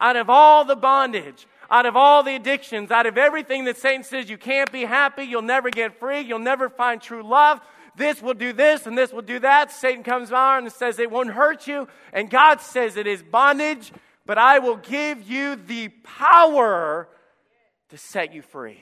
out 0.00 0.16
of 0.16 0.30
all 0.30 0.64
the 0.64 0.76
bondage, 0.76 1.46
out 1.70 1.86
of 1.86 1.96
all 1.96 2.22
the 2.22 2.34
addictions, 2.34 2.90
out 2.90 3.06
of 3.06 3.18
everything 3.18 3.64
that 3.64 3.76
Satan 3.76 4.04
says 4.04 4.30
you 4.30 4.38
can't 4.38 4.70
be 4.70 4.84
happy, 4.84 5.24
you'll 5.24 5.42
never 5.42 5.70
get 5.70 5.98
free, 5.98 6.20
you'll 6.20 6.38
never 6.38 6.68
find 6.68 7.00
true 7.00 7.22
love. 7.22 7.60
This 7.96 8.20
will 8.20 8.34
do 8.34 8.52
this 8.52 8.86
and 8.86 8.96
this 8.96 9.12
will 9.12 9.22
do 9.22 9.38
that. 9.40 9.72
Satan 9.72 10.02
comes 10.04 10.30
on 10.30 10.64
and 10.64 10.72
says 10.72 10.98
it 10.98 11.10
won't 11.10 11.30
hurt 11.30 11.66
you. 11.66 11.88
And 12.12 12.28
God 12.28 12.60
says 12.60 12.96
it 12.96 13.06
is 13.06 13.22
bondage, 13.22 13.90
but 14.26 14.38
I 14.38 14.58
will 14.58 14.76
give 14.76 15.28
you 15.28 15.56
the 15.56 15.88
power 16.04 17.08
to 17.88 17.98
set 17.98 18.34
you 18.34 18.42
free. 18.42 18.80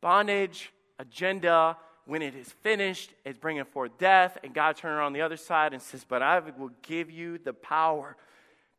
Bondage, 0.00 0.72
agenda, 0.98 1.76
when 2.06 2.22
it 2.22 2.34
is 2.34 2.50
finished, 2.62 3.12
it's 3.24 3.38
bringing 3.38 3.64
forth 3.64 3.98
death. 3.98 4.38
And 4.42 4.54
God 4.54 4.76
turns 4.76 4.98
around 4.98 5.12
the 5.12 5.20
other 5.20 5.36
side 5.36 5.74
and 5.74 5.82
says, 5.82 6.04
But 6.08 6.22
I 6.22 6.40
will 6.40 6.70
give 6.82 7.10
you 7.10 7.38
the 7.38 7.52
power 7.52 8.16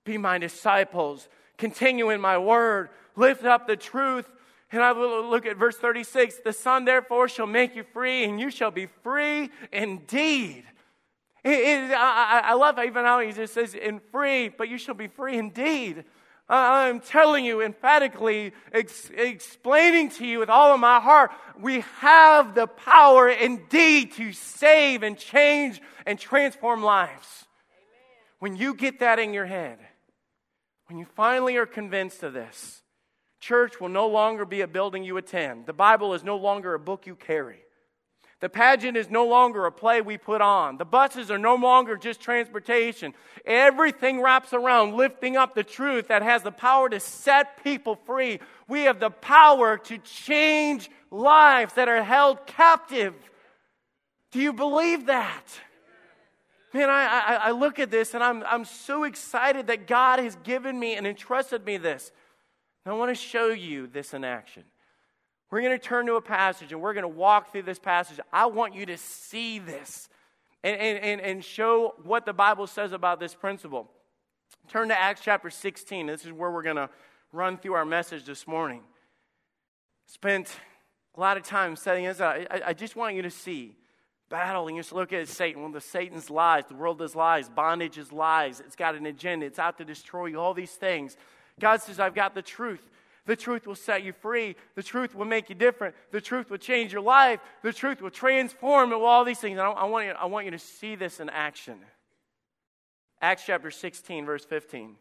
be 0.03 0.17
my 0.17 0.38
disciples. 0.38 1.27
Continue 1.58 2.10
in 2.10 2.22
my 2.22 2.38
word. 2.38 2.89
Lift 3.15 3.46
up 3.46 3.67
the 3.67 3.75
truth. 3.75 4.29
And 4.72 4.81
I 4.81 4.93
will 4.93 5.29
look 5.29 5.46
at 5.46 5.58
verse 5.58 5.77
36. 5.77 6.39
The 6.43 6.53
Son 6.53 6.86
therefore 6.86 7.27
shall 7.27 7.48
make 7.48 7.75
you 7.75 7.84
free, 7.84 8.24
and 8.24 8.39
you 8.39 8.50
shall 8.50 8.72
be 8.72 8.88
free 9.03 9.50
indeed. 9.72 10.63
It, 11.43 11.50
it, 11.50 11.91
I, 11.91 12.41
I, 12.46 12.53
love 12.53 12.77
even 12.79 13.03
how 13.03 13.20
he 13.20 13.31
just 13.31 13.53
says, 13.53 13.74
in 13.74 14.00
free, 14.12 14.50
but 14.50 14.70
you 14.70 14.77
shall 14.77 14.93
be 14.93 15.08
free 15.08 15.38
indeed. 15.38 16.05
I'm 16.48 17.00
telling 17.00 17.46
you 17.46 17.62
emphatically, 17.62 18.53
ex- 18.72 19.10
explaining 19.15 20.10
to 20.12 20.25
you 20.25 20.39
with 20.39 20.50
all 20.50 20.74
of 20.74 20.79
my 20.79 21.00
heart, 21.00 21.31
we 21.60 21.81
have 22.00 22.53
the 22.53 22.67
power 22.67 23.29
indeed 23.29 24.13
to 24.13 24.34
save 24.34 25.01
and 25.01 25.17
change 25.17 25.81
and 26.05 26.20
transform 26.20 26.84
lives. 26.84 27.46
Amen. 27.72 28.25
When 28.39 28.55
you 28.55 28.74
get 28.75 29.00
that 29.00 29.17
in 29.17 29.34
your 29.34 29.46
head, 29.46 29.79
when 30.91 31.00
you 31.00 31.05
finally 31.15 31.55
are 31.55 31.65
convinced 31.65 32.21
of 32.21 32.33
this, 32.33 32.83
church 33.39 33.79
will 33.79 33.88
no 33.88 34.07
longer 34.07 34.43
be 34.43 34.60
a 34.60 34.67
building 34.67 35.05
you 35.05 35.15
attend. 35.15 35.65
The 35.65 35.71
Bible 35.71 36.13
is 36.13 36.21
no 36.21 36.36
longer 36.36 36.74
a 36.74 36.79
book 36.79 37.07
you 37.07 37.15
carry. 37.15 37.60
The 38.41 38.50
pageant 38.50 38.98
is 38.98 39.10
no 39.10 39.25
longer 39.25 39.65
a 39.65 39.71
play 39.71 40.01
we 40.01 40.17
put 40.17 40.41
on. 40.41 40.77
The 40.77 40.83
buses 40.83 41.31
are 41.31 41.38
no 41.38 41.55
longer 41.55 41.95
just 41.95 42.19
transportation. 42.19 43.13
Everything 43.45 44.21
wraps 44.21 44.51
around 44.51 44.98
lifting 44.98 45.38
up 45.38 45.55
the 45.55 45.63
truth 45.63 46.10
that 46.10 46.24
has 46.24 46.43
the 46.43 46.51
power 46.51 46.89
to 46.89 47.00
set 47.00 47.63
people 47.63 47.95
free. 47.95 48.41
We 48.67 48.81
have 48.81 49.00
the 49.00 49.12
power 49.12 49.77
to 49.77 49.98
change 50.00 50.91
lives 51.10 51.75
that 51.75 51.88
are 51.88 52.03
held 52.03 52.45
captive. 52.48 53.13
Do 54.33 54.41
you 54.41 54.51
believe 54.51 55.05
that? 55.05 55.45
Man, 56.73 56.89
I, 56.89 57.03
I, 57.03 57.33
I, 57.47 57.51
look 57.51 57.79
at 57.79 57.91
this 57.91 58.13
and 58.13 58.23
I'm, 58.23 58.43
I'm 58.43 58.63
so 58.63 59.03
excited 59.03 59.67
that 59.67 59.87
God 59.87 60.19
has 60.19 60.37
given 60.43 60.79
me 60.79 60.95
and 60.95 61.05
entrusted 61.05 61.65
me 61.65 61.77
this. 61.77 62.11
And 62.85 62.93
I 62.93 62.97
want 62.97 63.09
to 63.09 63.15
show 63.15 63.49
you 63.49 63.87
this 63.87 64.13
in 64.13 64.23
action. 64.23 64.63
We're 65.49 65.61
going 65.61 65.77
to 65.77 65.85
turn 65.85 66.05
to 66.05 66.15
a 66.15 66.21
passage 66.21 66.71
and 66.71 66.81
we're 66.81 66.93
going 66.93 67.03
to 67.03 67.09
walk 67.09 67.51
through 67.51 67.63
this 67.63 67.77
passage. 67.77 68.19
I 68.31 68.45
want 68.45 68.73
you 68.73 68.85
to 68.85 68.97
see 68.97 69.59
this 69.59 70.07
and, 70.63 70.79
and, 70.79 71.19
and 71.19 71.43
show 71.43 71.95
what 72.03 72.25
the 72.25 72.33
Bible 72.33 72.67
says 72.67 72.93
about 72.93 73.19
this 73.19 73.35
principle. 73.35 73.89
Turn 74.69 74.87
to 74.87 74.97
Acts 74.97 75.21
chapter 75.21 75.49
16. 75.49 76.07
This 76.07 76.25
is 76.25 76.31
where 76.31 76.51
we're 76.51 76.63
going 76.63 76.77
to 76.77 76.89
run 77.33 77.57
through 77.57 77.73
our 77.73 77.85
message 77.85 78.23
this 78.23 78.47
morning. 78.47 78.81
Spent 80.05 80.55
a 81.15 81.19
lot 81.19 81.35
of 81.35 81.43
time 81.43 81.75
studying 81.75 82.05
this. 82.05 82.21
I, 82.21 82.47
I 82.67 82.73
just 82.73 82.95
want 82.95 83.15
you 83.15 83.21
to 83.23 83.29
see 83.29 83.75
battle, 84.31 84.67
and 84.67 84.75
you 84.75 84.81
just 84.81 84.93
look 84.93 85.13
at 85.13 85.27
Satan, 85.27 85.61
one 85.61 85.69
of 85.69 85.73
the 85.75 85.81
Satan's 85.81 86.31
lies, 86.31 86.63
the 86.67 86.73
world 86.73 87.01
is 87.01 87.15
lies, 87.15 87.50
bondage 87.50 88.00
is 88.00 88.11
lies, 88.11 88.59
it's 88.61 88.75
got 88.75 88.95
an 88.95 89.05
agenda, 89.05 89.45
it's 89.45 89.59
out 89.59 89.77
to 89.77 89.85
destroy 89.85 90.27
you, 90.27 90.39
all 90.39 90.55
these 90.55 90.71
things. 90.71 91.17
God 91.59 91.81
says, 91.81 92.00
I've 92.00 92.15
got 92.15 92.33
the 92.33 92.41
truth. 92.41 92.89
The 93.27 93.35
truth 93.35 93.67
will 93.67 93.75
set 93.75 94.03
you 94.03 94.13
free. 94.13 94.55
The 94.73 94.81
truth 94.81 95.13
will 95.13 95.25
make 95.25 95.50
you 95.50 95.55
different. 95.55 95.93
The 96.11 96.21
truth 96.21 96.50
will 96.50 96.57
change 96.57 96.91
your 96.91 97.03
life. 97.03 97.39
The 97.61 97.71
truth 97.71 98.01
will 98.01 98.09
transform 98.09 98.91
and 98.91 99.01
all 99.01 99.23
these 99.23 99.38
things. 99.38 99.59
I, 99.59 99.67
I, 99.67 99.85
want 99.85 100.07
you, 100.07 100.13
I 100.13 100.25
want 100.25 100.45
you 100.45 100.51
to 100.51 100.59
see 100.59 100.95
this 100.95 101.19
in 101.19 101.29
action. 101.29 101.77
Acts 103.21 103.43
chapter 103.45 103.69
16, 103.69 104.25
verse 104.25 104.43
15. 104.43 104.95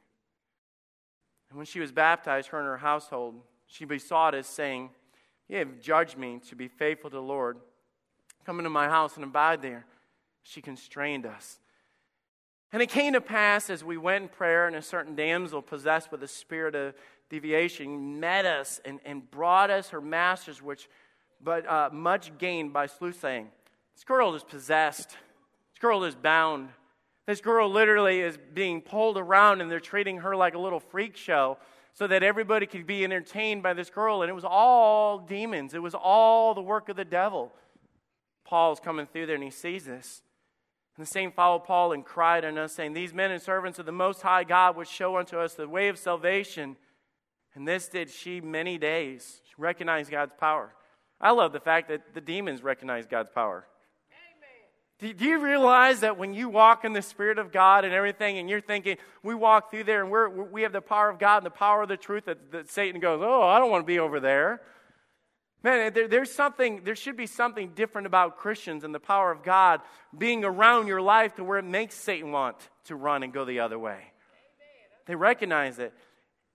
And 1.48 1.56
when 1.56 1.64
she 1.64 1.80
was 1.80 1.92
baptized, 1.92 2.48
her 2.48 2.58
and 2.58 2.66
her 2.66 2.76
household, 2.76 3.36
she 3.66 3.86
besought 3.86 4.34
us, 4.34 4.46
saying, 4.46 4.90
You 5.48 5.58
have 5.58 5.80
judged 5.80 6.18
me 6.18 6.40
to 6.48 6.56
be 6.56 6.68
faithful 6.68 7.08
to 7.08 7.16
the 7.16 7.22
Lord. 7.22 7.56
Come 8.44 8.58
into 8.58 8.70
my 8.70 8.88
house 8.88 9.16
and 9.16 9.24
abide 9.24 9.62
there. 9.62 9.86
She 10.42 10.60
constrained 10.60 11.26
us. 11.26 11.60
And 12.72 12.80
it 12.80 12.88
came 12.88 13.14
to 13.14 13.20
pass 13.20 13.68
as 13.68 13.82
we 13.82 13.96
went 13.96 14.22
in 14.22 14.28
prayer, 14.28 14.66
and 14.66 14.76
a 14.76 14.82
certain 14.82 15.16
damsel 15.16 15.60
possessed 15.60 16.12
with 16.12 16.22
a 16.22 16.28
spirit 16.28 16.74
of 16.74 16.94
divination 17.28 18.20
met 18.20 18.44
us 18.44 18.80
and, 18.84 19.00
and 19.04 19.28
brought 19.30 19.70
us 19.70 19.90
her 19.90 20.00
masters, 20.00 20.62
which 20.62 20.88
but 21.42 21.66
uh, 21.68 21.88
much 21.92 22.36
gained 22.38 22.72
by 22.72 22.86
soothsaying. 22.86 23.48
This 23.94 24.04
girl 24.04 24.34
is 24.34 24.44
possessed. 24.44 25.10
This 25.10 25.80
girl 25.80 26.04
is 26.04 26.14
bound. 26.14 26.68
This 27.26 27.40
girl 27.40 27.70
literally 27.70 28.20
is 28.20 28.38
being 28.54 28.80
pulled 28.80 29.16
around, 29.16 29.60
and 29.60 29.70
they're 29.70 29.80
treating 29.80 30.18
her 30.18 30.36
like 30.36 30.54
a 30.54 30.58
little 30.58 30.80
freak 30.80 31.16
show 31.16 31.58
so 31.94 32.06
that 32.06 32.22
everybody 32.22 32.66
could 32.66 32.86
be 32.86 33.04
entertained 33.04 33.62
by 33.62 33.74
this 33.74 33.90
girl. 33.90 34.22
And 34.22 34.30
it 34.30 34.34
was 34.34 34.44
all 34.44 35.18
demons, 35.18 35.74
it 35.74 35.82
was 35.82 35.94
all 35.94 36.54
the 36.54 36.62
work 36.62 36.88
of 36.88 36.96
the 36.96 37.04
devil. 37.04 37.52
Paul's 38.50 38.80
coming 38.80 39.06
through 39.06 39.26
there, 39.26 39.36
and 39.36 39.44
he 39.44 39.50
sees 39.50 39.84
this. 39.84 40.22
And 40.96 41.06
the 41.06 41.10
same 41.10 41.30
followed 41.30 41.64
Paul 41.64 41.92
and 41.92 42.04
cried 42.04 42.44
unto 42.44 42.60
us, 42.60 42.72
saying, 42.72 42.92
These 42.92 43.14
men 43.14 43.30
and 43.30 43.40
servants 43.40 43.78
of 43.78 43.86
the 43.86 43.92
Most 43.92 44.22
High 44.22 44.42
God 44.42 44.76
would 44.76 44.88
show 44.88 45.16
unto 45.16 45.38
us 45.38 45.54
the 45.54 45.68
way 45.68 45.88
of 45.88 45.96
salvation. 45.96 46.76
And 47.54 47.66
this 47.66 47.88
did 47.88 48.10
she 48.10 48.40
many 48.40 48.76
days. 48.76 49.40
She 49.46 49.54
recognized 49.56 50.10
God's 50.10 50.32
power. 50.38 50.74
I 51.20 51.30
love 51.30 51.52
the 51.52 51.60
fact 51.60 51.88
that 51.88 52.12
the 52.12 52.20
demons 52.20 52.62
recognize 52.62 53.06
God's 53.06 53.30
power. 53.30 53.66
Do, 54.98 55.12
do 55.14 55.24
you 55.24 55.38
realize 55.38 56.00
that 56.00 56.18
when 56.18 56.34
you 56.34 56.48
walk 56.48 56.84
in 56.84 56.92
the 56.92 57.02
Spirit 57.02 57.38
of 57.38 57.52
God 57.52 57.84
and 57.84 57.94
everything, 57.94 58.38
and 58.38 58.50
you're 58.50 58.60
thinking, 58.60 58.96
we 59.22 59.34
walk 59.34 59.70
through 59.70 59.84
there 59.84 60.02
and 60.02 60.10
we're, 60.10 60.28
we 60.28 60.62
have 60.62 60.72
the 60.72 60.82
power 60.82 61.08
of 61.08 61.18
God 61.18 61.38
and 61.38 61.46
the 61.46 61.50
power 61.50 61.82
of 61.82 61.88
the 61.88 61.96
truth, 61.96 62.24
that, 62.26 62.50
that 62.50 62.68
Satan 62.68 63.00
goes, 63.00 63.22
Oh, 63.22 63.42
I 63.42 63.60
don't 63.60 63.70
want 63.70 63.84
to 63.84 63.86
be 63.86 64.00
over 64.00 64.18
there. 64.18 64.60
Man, 65.62 65.80
eh, 65.80 65.90
there, 65.90 66.08
there's 66.08 66.32
something, 66.32 66.82
there 66.84 66.96
should 66.96 67.16
be 67.16 67.26
something 67.26 67.72
different 67.74 68.06
about 68.06 68.38
Christians 68.38 68.84
and 68.84 68.94
the 68.94 69.00
power 69.00 69.30
of 69.30 69.42
God 69.42 69.80
being 70.16 70.44
around 70.44 70.86
your 70.86 71.02
life 71.02 71.36
to 71.36 71.44
where 71.44 71.58
it 71.58 71.64
makes 71.64 71.94
Satan 71.94 72.32
want 72.32 72.56
to 72.84 72.96
run 72.96 73.22
and 73.22 73.32
go 73.32 73.44
the 73.44 73.60
other 73.60 73.78
way. 73.78 74.00
They 75.06 75.14
recognize 75.14 75.78
it. 75.78 75.92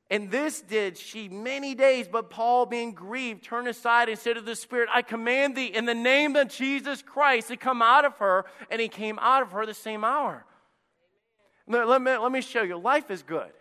And 0.09 0.29
this 0.29 0.61
did 0.61 0.97
she 0.97 1.29
many 1.29 1.73
days, 1.73 2.07
but 2.07 2.29
Paul, 2.29 2.67
being 2.67 2.93
grieved, 2.93 3.43
turned 3.43 3.67
aside 3.67 4.07
and 4.07 4.19
said 4.19 4.35
to 4.35 4.41
the 4.41 4.55
Spirit, 4.55 4.87
I 4.93 5.01
command 5.01 5.55
thee 5.55 5.65
in 5.65 5.85
the 5.85 5.95
name 5.95 6.35
of 6.35 6.49
Jesus 6.49 7.01
Christ 7.01 7.47
to 7.47 7.57
come 7.57 7.81
out 7.81 8.05
of 8.05 8.17
her. 8.19 8.45
And 8.69 8.79
he 8.79 8.87
came 8.87 9.17
out 9.19 9.41
of 9.41 9.51
her 9.51 9.65
the 9.65 9.73
same 9.73 10.03
hour. 10.03 10.45
Let 11.67 12.01
me, 12.01 12.15
let 12.15 12.31
me 12.31 12.41
show 12.41 12.61
you. 12.61 12.77
Life 12.77 13.09
is 13.09 13.23
good. 13.23 13.51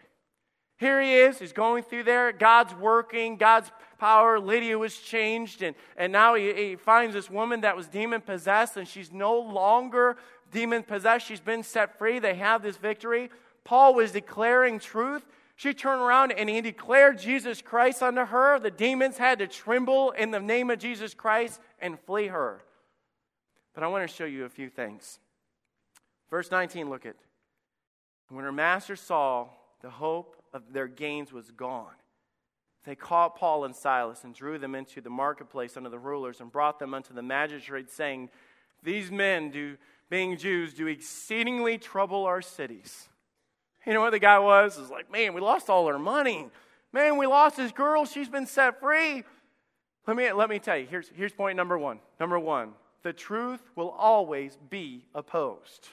Here 0.77 1.01
he 1.01 1.15
is, 1.15 1.39
he's 1.39 1.53
going 1.53 1.85
through 1.85 2.03
there. 2.03 2.33
God's 2.33 2.75
working, 2.75 3.37
God's 3.37 3.71
power. 4.05 4.39
Lydia 4.39 4.79
was 4.79 4.99
changed, 4.99 5.63
and, 5.63 5.75
and 5.97 6.13
now 6.13 6.35
he, 6.35 6.53
he 6.53 6.77
finds 6.77 7.15
this 7.15 7.31
woman 7.31 7.63
that 7.63 7.75
was 7.75 7.87
demon 7.87 8.21
possessed, 8.21 8.77
and 8.77 8.87
she's 8.87 9.11
no 9.11 9.39
longer 9.41 10.19
demon 10.53 10.83
possessed. 10.83 11.27
She's 11.27 11.41
been 11.41 11.63
set 11.63 11.97
free. 11.97 12.19
They 12.19 12.35
have 12.35 12.63
this 12.63 12.77
victory. 12.77 13.31
Paul 13.65 13.95
was 13.95 14.13
declaring 14.13 14.79
truth. 14.79 15.25
She 15.57 15.73
turned 15.73 16.03
around 16.03 16.33
and 16.33 16.51
he 16.51 16.61
declared 16.61 17.19
Jesus 17.19 17.63
Christ 17.63 18.03
unto 18.03 18.27
her. 18.27 18.59
The 18.59 18.71
demons 18.71 19.17
had 19.17 19.39
to 19.39 19.47
tremble 19.47 20.11
in 20.11 20.33
the 20.33 20.41
name 20.41 20.69
of 20.69 20.81
Jesus 20.81 21.15
Christ 21.15 21.61
and 21.79 21.99
flee 22.01 22.27
her. 22.27 22.63
But 23.73 23.85
I 23.85 23.87
want 23.87 24.07
to 24.07 24.15
show 24.15 24.27
you 24.27 24.45
a 24.45 24.51
few 24.51 24.69
things. 24.69 25.19
Verse 26.29 26.51
19, 26.51 26.91
look 26.91 27.07
at. 27.07 27.15
When 28.29 28.45
her 28.45 28.53
master 28.53 28.97
saw 28.97 29.47
the 29.81 29.91
hope 29.91 30.37
of 30.53 30.73
their 30.73 30.89
gains 30.89 31.33
was 31.33 31.51
gone. 31.53 31.95
They 32.85 32.95
caught 32.95 33.37
Paul 33.37 33.65
and 33.65 33.75
Silas 33.75 34.25
and 34.25 34.35
drew 34.35 34.59
them 34.59 34.75
into 34.75 35.01
the 35.01 35.11
marketplace 35.11 35.77
under 35.77 35.89
the 35.89 35.99
rulers 35.99 36.41
and 36.41 36.53
brought 36.53 36.79
them 36.79 36.93
unto 36.93 37.15
the 37.15 37.23
magistrates, 37.23 37.95
saying, 37.95 38.29
These 38.83 39.11
men, 39.11 39.51
do, 39.51 39.77
being 40.11 40.37
Jews, 40.37 40.75
do 40.75 40.87
exceedingly 40.87 41.79
trouble 41.79 42.27
our 42.27 42.43
cities. 42.43 43.09
You 43.87 43.95
know 43.95 44.01
what 44.01 44.11
the 44.11 44.19
guy 44.19 44.39
was? 44.39 44.79
Is 44.79 44.91
like, 44.91 45.11
man, 45.11 45.35
we 45.35 45.41
lost 45.41 45.71
all 45.71 45.87
our 45.87 45.99
money. 45.99 46.49
Man, 46.93 47.17
we 47.19 47.27
lost 47.27 47.57
this 47.57 47.73
girl. 47.73 48.05
She's 48.05 48.29
been 48.29 48.47
set 48.47 48.81
free. 48.81 49.25
Let 50.07 50.17
me, 50.17 50.31
let 50.33 50.51
me 50.51 50.59
tell 50.59 50.77
you, 50.77 50.87
here's, 50.87 51.11
here's 51.15 51.33
point 51.33 51.57
number 51.57 51.79
one. 51.79 52.01
Number 52.21 52.39
one, 52.39 52.73
the 53.03 53.13
truth 53.13 53.61
will 53.75 53.91
always 53.91 54.59
be 54.71 55.07
opposed. 55.15 55.89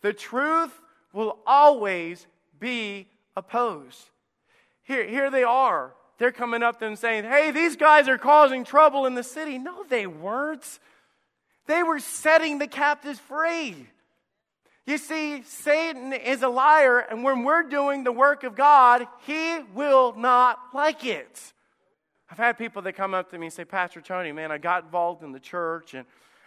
The 0.00 0.12
truth 0.12 0.80
will 1.12 1.38
always 1.46 2.26
be 2.58 3.08
opposed. 3.36 4.10
Here, 4.84 5.06
here 5.06 5.30
they 5.30 5.44
are. 5.44 5.92
They're 6.18 6.32
coming 6.32 6.62
up 6.62 6.78
to 6.78 6.84
them 6.84 6.96
saying, 6.96 7.24
Hey, 7.24 7.50
these 7.50 7.76
guys 7.76 8.08
are 8.08 8.18
causing 8.18 8.64
trouble 8.64 9.06
in 9.06 9.14
the 9.14 9.22
city. 9.22 9.58
No, 9.58 9.84
they 9.88 10.06
weren't. 10.06 10.78
They 11.66 11.82
were 11.82 12.00
setting 12.00 12.58
the 12.58 12.66
captives 12.66 13.18
free. 13.18 13.86
You 14.86 14.98
see, 14.98 15.42
Satan 15.44 16.12
is 16.12 16.42
a 16.42 16.48
liar, 16.48 16.98
and 16.98 17.22
when 17.22 17.44
we're 17.44 17.62
doing 17.62 18.02
the 18.02 18.10
work 18.10 18.42
of 18.42 18.56
God, 18.56 19.06
he 19.24 19.60
will 19.74 20.12
not 20.16 20.58
like 20.74 21.04
it. 21.04 21.52
I've 22.32 22.38
had 22.38 22.56
people 22.56 22.80
that 22.82 22.94
come 22.94 23.12
up 23.12 23.30
to 23.30 23.38
me 23.38 23.46
and 23.46 23.52
say, 23.52 23.66
Pastor 23.66 24.00
Tony, 24.00 24.32
man, 24.32 24.50
I 24.50 24.56
got 24.56 24.84
involved 24.84 25.22
in 25.22 25.32
the 25.32 25.38
church 25.38 25.92
and, 25.92 26.06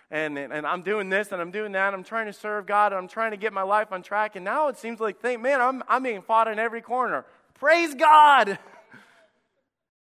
and, 0.10 0.36
and 0.38 0.66
I'm 0.66 0.82
doing 0.82 1.10
this 1.10 1.32
and 1.32 1.40
I'm 1.40 1.52
doing 1.52 1.74
that. 1.74 1.94
I'm 1.94 2.04
trying 2.04 2.26
to 2.26 2.34
serve 2.34 2.66
God 2.66 2.92
and 2.92 2.98
I'm 2.98 3.08
trying 3.08 3.32
to 3.32 3.38
get 3.38 3.54
my 3.54 3.62
life 3.62 3.92
on 3.92 4.02
track. 4.02 4.36
And 4.36 4.44
now 4.44 4.68
it 4.68 4.80
seems 4.80 5.00
like, 5.00 5.24
man, 5.24 5.62
I'm, 5.62 5.84
I'm 5.88 6.02
being 6.02 6.24
fought 6.24 6.48
in 6.48 6.58
every 6.58 6.82
corner. 6.82 7.24
Praise 7.60 7.94
God. 7.96 8.60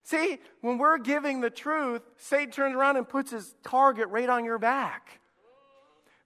See, 0.02 0.38
when 0.60 0.78
we're 0.78 0.98
giving 0.98 1.40
the 1.40 1.50
truth, 1.50 2.02
Satan 2.16 2.52
turns 2.52 2.76
around 2.76 2.96
and 2.96 3.08
puts 3.08 3.32
his 3.32 3.54
target 3.64 4.08
right 4.08 4.28
on 4.28 4.44
your 4.44 4.58
back. 4.58 5.20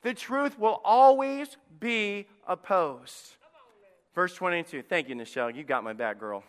The 0.03 0.15
truth 0.15 0.59
will 0.59 0.81
always 0.85 1.57
be 1.79 2.27
opposed. 2.47 3.37
Verse 4.15 4.35
22. 4.35 4.83
Thank 4.83 5.09
you, 5.09 5.15
Nichelle. 5.15 5.55
You 5.55 5.63
got 5.63 5.85
my 5.85 5.93
back, 5.93 6.19
girl. 6.19 6.43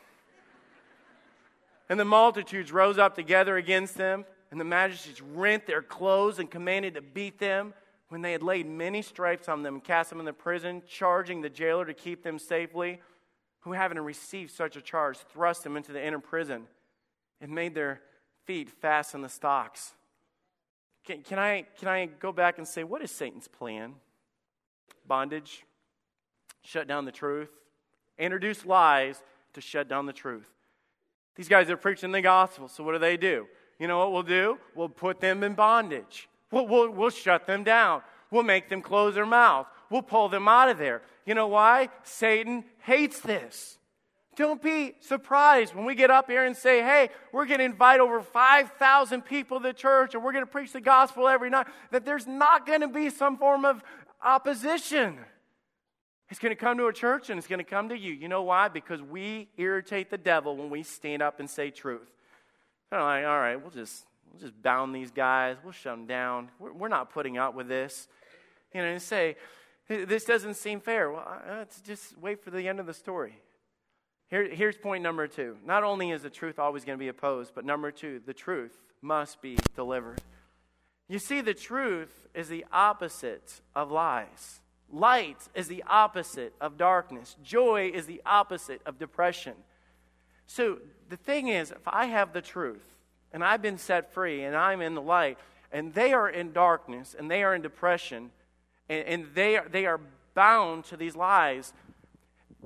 And 1.89 1.99
the 1.99 2.05
multitudes 2.05 2.71
rose 2.71 2.97
up 2.97 3.15
together 3.15 3.57
against 3.57 3.95
them, 3.97 4.25
and 4.49 4.59
the 4.59 4.65
magistrates 4.65 5.21
rent 5.21 5.67
their 5.67 5.81
clothes 5.81 6.39
and 6.39 6.49
commanded 6.49 6.95
to 6.95 7.01
beat 7.01 7.39
them. 7.39 7.73
When 8.09 8.21
they 8.21 8.33
had 8.33 8.43
laid 8.43 8.67
many 8.67 9.01
stripes 9.01 9.47
on 9.47 9.63
them 9.63 9.79
cast 9.79 10.09
them 10.09 10.19
into 10.19 10.33
prison, 10.33 10.81
charging 10.85 11.41
the 11.41 11.49
jailer 11.49 11.85
to 11.85 11.93
keep 11.93 12.23
them 12.23 12.39
safely, 12.39 13.01
who, 13.61 13.73
having 13.73 13.99
received 13.99 14.51
such 14.51 14.75
a 14.75 14.81
charge, 14.81 15.17
thrust 15.17 15.63
them 15.63 15.77
into 15.77 15.91
the 15.91 16.03
inner 16.03 16.19
prison 16.19 16.67
and 17.39 17.51
made 17.51 17.73
their 17.73 18.01
feet 18.45 18.69
fast 18.69 19.15
in 19.15 19.21
the 19.21 19.29
stocks. 19.29 19.93
Can, 21.05 21.21
can, 21.23 21.39
I, 21.39 21.65
can 21.79 21.87
I 21.87 22.05
go 22.05 22.31
back 22.31 22.57
and 22.57 22.67
say, 22.67 22.83
what 22.83 23.01
is 23.01 23.11
Satan's 23.11 23.47
plan? 23.47 23.95
Bondage, 25.07 25.63
shut 26.63 26.87
down 26.87 27.05
the 27.05 27.11
truth, 27.11 27.49
introduce 28.17 28.65
lies 28.65 29.21
to 29.53 29.61
shut 29.61 29.87
down 29.87 30.05
the 30.05 30.13
truth. 30.13 30.49
These 31.35 31.47
guys 31.47 31.69
are 31.69 31.77
preaching 31.77 32.11
the 32.11 32.21
gospel, 32.21 32.67
so 32.67 32.83
what 32.83 32.93
do 32.93 32.99
they 32.99 33.17
do? 33.17 33.47
You 33.79 33.87
know 33.87 33.97
what 33.97 34.11
we'll 34.11 34.23
do? 34.23 34.59
We'll 34.75 34.89
put 34.89 35.19
them 35.19 35.43
in 35.43 35.53
bondage. 35.53 36.29
We'll, 36.51 36.67
we'll, 36.67 36.89
we'll 36.91 37.09
shut 37.09 37.47
them 37.47 37.63
down. 37.63 38.01
We'll 38.29 38.43
make 38.43 38.69
them 38.69 38.81
close 38.81 39.15
their 39.15 39.25
mouth. 39.25 39.67
We'll 39.89 40.03
pull 40.03 40.29
them 40.29 40.47
out 40.47 40.69
of 40.69 40.77
there. 40.77 41.01
You 41.25 41.35
know 41.35 41.47
why? 41.47 41.89
Satan 42.03 42.63
hates 42.79 43.19
this. 43.19 43.77
Don't 44.37 44.61
be 44.61 44.95
surprised 45.01 45.75
when 45.75 45.85
we 45.85 45.93
get 45.93 46.09
up 46.09 46.29
here 46.29 46.45
and 46.45 46.55
say, 46.55 46.81
hey, 46.81 47.09
we're 47.33 47.45
going 47.45 47.59
to 47.59 47.65
invite 47.65 47.99
over 47.99 48.21
5,000 48.21 49.21
people 49.23 49.59
to 49.59 49.63
the 49.63 49.73
church 49.73 50.15
and 50.15 50.23
we're 50.23 50.31
going 50.31 50.45
to 50.45 50.51
preach 50.51 50.71
the 50.71 50.81
gospel 50.81 51.27
every 51.27 51.49
night, 51.49 51.67
that 51.91 52.05
there's 52.05 52.27
not 52.27 52.65
going 52.65 52.81
to 52.81 52.87
be 52.87 53.09
some 53.09 53.37
form 53.37 53.65
of 53.65 53.83
opposition. 54.23 55.17
It's 56.29 56.39
going 56.39 56.51
to 56.51 56.55
come 56.55 56.77
to 56.77 56.87
a 56.87 56.93
church 56.93 57.29
and 57.29 57.37
it's 57.37 57.47
going 57.47 57.59
to 57.59 57.65
come 57.65 57.89
to 57.89 57.97
you. 57.97 58.13
You 58.13 58.29
know 58.29 58.43
why? 58.43 58.69
Because 58.69 59.01
we 59.01 59.49
irritate 59.57 60.09
the 60.09 60.17
devil 60.17 60.55
when 60.55 60.69
we 60.69 60.81
stand 60.81 61.21
up 61.21 61.41
and 61.41 61.49
say 61.49 61.69
truth. 61.69 62.09
They're 62.89 63.01
like, 63.01 63.25
all 63.25 63.37
right, 63.37 63.57
we'll 63.57 63.71
just, 63.71 64.05
we'll 64.31 64.39
just 64.39 64.61
bound 64.61 64.95
these 64.95 65.11
guys. 65.11 65.57
We'll 65.61 65.73
shut 65.73 65.97
them 65.97 66.05
down. 66.05 66.49
We're, 66.57 66.71
we're 66.71 66.87
not 66.87 67.13
putting 67.13 67.37
up 67.37 67.53
with 67.53 67.67
this. 67.67 68.07
You 68.73 68.81
know, 68.81 68.87
and 68.87 69.01
say, 69.01 69.35
this 69.91 70.25
doesn't 70.25 70.55
seem 70.55 70.79
fair. 70.79 71.11
Well, 71.11 71.27
uh, 71.27 71.57
let's 71.57 71.81
just 71.81 72.17
wait 72.17 72.43
for 72.43 72.51
the 72.51 72.67
end 72.67 72.79
of 72.79 72.85
the 72.85 72.93
story. 72.93 73.39
Here, 74.29 74.47
here's 74.47 74.77
point 74.77 75.03
number 75.03 75.27
two. 75.27 75.57
Not 75.65 75.83
only 75.83 76.11
is 76.11 76.23
the 76.23 76.29
truth 76.29 76.59
always 76.59 76.85
going 76.85 76.97
to 76.97 77.03
be 77.03 77.09
opposed, 77.09 77.53
but 77.53 77.65
number 77.65 77.91
two, 77.91 78.21
the 78.25 78.33
truth 78.33 78.79
must 79.01 79.41
be 79.41 79.57
delivered. 79.75 80.21
You 81.09 81.19
see, 81.19 81.41
the 81.41 81.53
truth 81.53 82.27
is 82.33 82.47
the 82.47 82.65
opposite 82.71 83.61
of 83.75 83.91
lies. 83.91 84.61
Light 84.89 85.49
is 85.53 85.67
the 85.67 85.83
opposite 85.87 86.53
of 86.61 86.77
darkness. 86.77 87.35
Joy 87.43 87.91
is 87.93 88.05
the 88.05 88.21
opposite 88.25 88.81
of 88.85 88.97
depression. 88.97 89.55
So 90.45 90.79
the 91.09 91.17
thing 91.17 91.47
is, 91.47 91.71
if 91.71 91.87
I 91.87 92.05
have 92.05 92.33
the 92.33 92.41
truth 92.41 92.97
and 93.33 93.43
I've 93.43 93.61
been 93.61 93.77
set 93.77 94.13
free 94.13 94.43
and 94.43 94.55
I'm 94.55 94.81
in 94.81 94.95
the 94.95 95.01
light 95.01 95.37
and 95.71 95.93
they 95.93 96.13
are 96.13 96.29
in 96.29 96.51
darkness 96.51 97.15
and 97.17 97.29
they 97.29 97.43
are 97.43 97.55
in 97.55 97.61
depression 97.61 98.31
and, 98.89 99.07
and 99.07 99.27
they, 99.33 99.57
are, 99.57 99.67
they 99.69 99.85
are 99.85 99.99
bound 100.33 100.85
to 100.85 100.97
these 100.97 101.15
lies, 101.15 101.73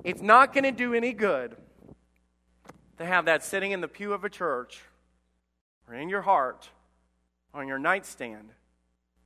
it's 0.04 0.22
not 0.22 0.52
going 0.52 0.64
to 0.64 0.72
do 0.72 0.94
any 0.94 1.12
good 1.12 1.56
to 2.98 3.04
have 3.04 3.24
that 3.26 3.44
sitting 3.44 3.72
in 3.72 3.80
the 3.80 3.88
pew 3.88 4.12
of 4.12 4.24
a 4.24 4.30
church 4.30 4.82
or 5.88 5.94
in 5.94 6.08
your 6.08 6.22
heart, 6.22 6.68
on 7.54 7.68
your 7.68 7.78
nightstand, 7.78 8.50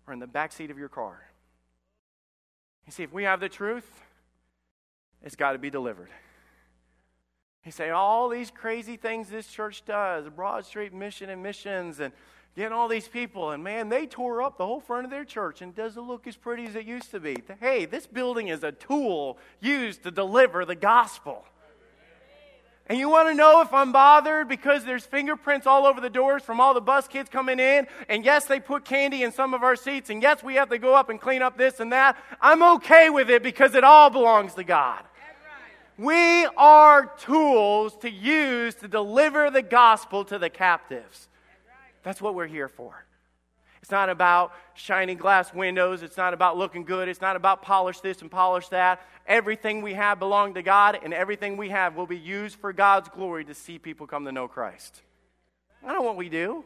or 0.07 0.13
in 0.13 0.19
the 0.19 0.27
back 0.27 0.53
seat 0.53 0.71
of 0.71 0.79
your 0.79 0.89
car. 0.89 1.23
You 2.87 2.93
see, 2.93 3.03
if 3.03 3.13
we 3.13 3.25
have 3.25 3.41
the 3.41 3.49
truth, 3.49 3.89
it's 5.23 5.37
got 5.37 5.53
to 5.53 5.59
be 5.59 5.71
delivered. 5.71 6.09
You 7.65 7.73
say, 7.73 7.91
all 7.91 8.29
these 8.29 8.51
crazy 8.51 8.97
things 8.97 9.29
this 9.29 9.47
church 9.47 9.85
does, 9.85 10.29
Broad 10.29 10.65
Street 10.65 10.95
Mission 10.95 11.29
and 11.29 11.43
missions, 11.43 12.01
and 12.01 12.13
getting 12.57 12.73
all 12.73 12.89
these 12.89 13.09
people, 13.09 13.51
and 13.51 13.63
man, 13.63 13.89
they 13.89 14.07
tore 14.07 14.43
up 14.43 14.59
the 14.59 14.67
whole 14.67 14.81
front 14.81 15.05
of 15.05 15.11
their 15.11 15.25
church 15.25 15.63
and 15.63 15.75
doesn't 15.75 16.03
look 16.03 16.27
as 16.27 16.37
pretty 16.37 16.67
as 16.67 16.75
it 16.75 16.85
used 16.85 17.11
to 17.13 17.21
be. 17.21 17.37
Hey, 17.61 17.87
this 17.87 18.07
building 18.07 18.49
is 18.49 18.65
a 18.65 18.73
tool 18.73 19.39
used 19.61 20.03
to 20.03 20.11
deliver 20.11 20.65
the 20.65 20.75
gospel. 20.75 21.45
And 22.91 22.99
you 22.99 23.09
want 23.09 23.29
to 23.29 23.35
know 23.35 23.61
if 23.61 23.73
I'm 23.73 23.93
bothered 23.93 24.49
because 24.49 24.85
there's 24.85 25.07
fingerprints 25.07 25.65
all 25.65 25.87
over 25.87 26.01
the 26.01 26.11
doors 26.11 26.43
from 26.43 26.61
all 26.61 26.75
the 26.75 26.81
bus 26.81 27.07
kids 27.07 27.31
coming 27.31 27.61
in. 27.61 27.87
And 28.09 28.25
yes, 28.25 28.47
they 28.47 28.59
put 28.59 28.85
candy 28.85 29.23
in 29.23 29.31
some 29.31 29.55
of 29.55 29.63
our 29.63 29.77
seats. 29.77 30.11
And 30.11 30.21
yes, 30.21 30.43
we 30.43 30.57
have 30.57 30.71
to 30.71 30.79
go 30.79 30.97
up 30.97 31.09
and 31.09 31.21
clean 31.21 31.41
up 31.41 31.57
this 31.57 31.79
and 31.79 31.93
that. 31.93 32.17
I'm 32.41 32.65
okay 32.65 33.09
with 33.09 33.31
it 33.31 33.45
because 33.45 33.77
it 33.77 33.85
all 33.85 34.11
belongs 34.11 34.55
to 34.55 34.65
God. 34.65 35.05
We 35.99 36.47
are 36.57 37.07
tools 37.21 37.97
to 37.99 38.11
use 38.11 38.75
to 38.77 38.89
deliver 38.89 39.53
the 39.53 39.63
gospel 39.63 40.25
to 40.25 40.37
the 40.41 40.51
captives. 40.51 41.29
That's 42.03 42.21
what 42.21 42.35
we're 42.35 42.47
here 42.47 42.69
for. 42.69 43.05
It's 43.83 43.91
not 43.91 44.11
about 44.11 44.53
shiny 44.75 45.15
glass 45.15 45.55
windows. 45.55 46.03
It's 46.03 46.17
not 46.17 46.35
about 46.35 46.57
looking 46.57 46.85
good. 46.85 47.09
It's 47.09 47.21
not 47.21 47.37
about 47.37 47.63
polish 47.63 48.01
this 48.01 48.21
and 48.21 48.31
polish 48.31 48.69
that. 48.69 49.01
Everything 49.27 49.81
we 49.81 49.95
have 49.95 50.19
belongs 50.19 50.55
to 50.55 50.63
God, 50.63 50.99
and 51.03 51.15
everything 51.15 51.57
we 51.57 51.71
have 51.71 51.97
will 51.97 52.07
be 52.07 52.19
used 52.19 52.57
for 52.57 52.73
God's 52.73 53.09
glory 53.09 53.45
to 53.47 53.55
see 53.55 53.79
people 53.79 54.07
come 54.07 54.25
to 54.27 54.33
know 54.33 54.49
Christ. 54.49 55.03
I 55.83 55.87
don't 55.87 55.97
know 55.97 56.03
what 56.03 56.17
we 56.17 56.29
do. 56.29 56.65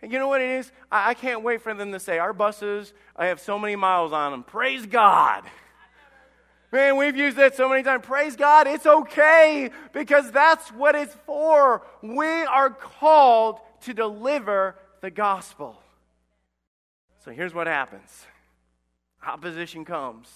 And 0.00 0.12
you 0.12 0.18
know 0.18 0.28
what 0.28 0.40
it 0.40 0.50
is? 0.50 0.70
I, 0.92 1.10
I 1.10 1.14
can't 1.14 1.42
wait 1.42 1.60
for 1.60 1.74
them 1.74 1.90
to 1.92 1.98
say, 1.98 2.18
Our 2.18 2.32
buses, 2.32 2.92
I 3.16 3.26
have 3.26 3.40
so 3.40 3.58
many 3.58 3.74
miles 3.74 4.12
on 4.12 4.30
them. 4.30 4.44
Praise 4.44 4.86
God. 4.86 5.42
Man, 6.70 6.96
we've 6.96 7.16
used 7.16 7.38
that 7.38 7.56
so 7.56 7.68
many 7.68 7.82
times. 7.82 8.04
Praise 8.04 8.36
God, 8.36 8.66
it's 8.66 8.84
okay 8.84 9.70
because 9.92 10.30
that's 10.30 10.68
what 10.70 10.94
it's 10.94 11.16
for. 11.24 11.82
We 12.02 12.26
are 12.26 12.68
called 12.68 13.58
to 13.82 13.94
deliver 13.94 14.76
the 15.00 15.10
gospel. 15.10 15.80
So 17.24 17.30
here's 17.30 17.54
what 17.54 17.66
happens 17.66 18.26
opposition 19.26 19.84
comes. 19.84 20.28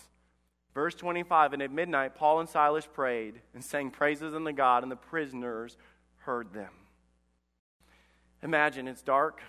Verse 0.75 0.95
25 0.95 1.53
And 1.53 1.63
at 1.63 1.71
midnight, 1.71 2.15
Paul 2.15 2.41
and 2.41 2.49
Silas 2.49 2.87
prayed 2.87 3.35
and 3.55 3.65
sang 3.65 3.91
praises 3.91 4.35
unto 4.35 4.53
God, 4.53 4.83
and 4.83 4.91
the 4.91 4.97
prisoners 4.97 5.77
heard 6.19 6.53
them. 6.53 6.71
Imagine 8.43 8.89
it's 8.89 9.03
dark, 9.03 9.41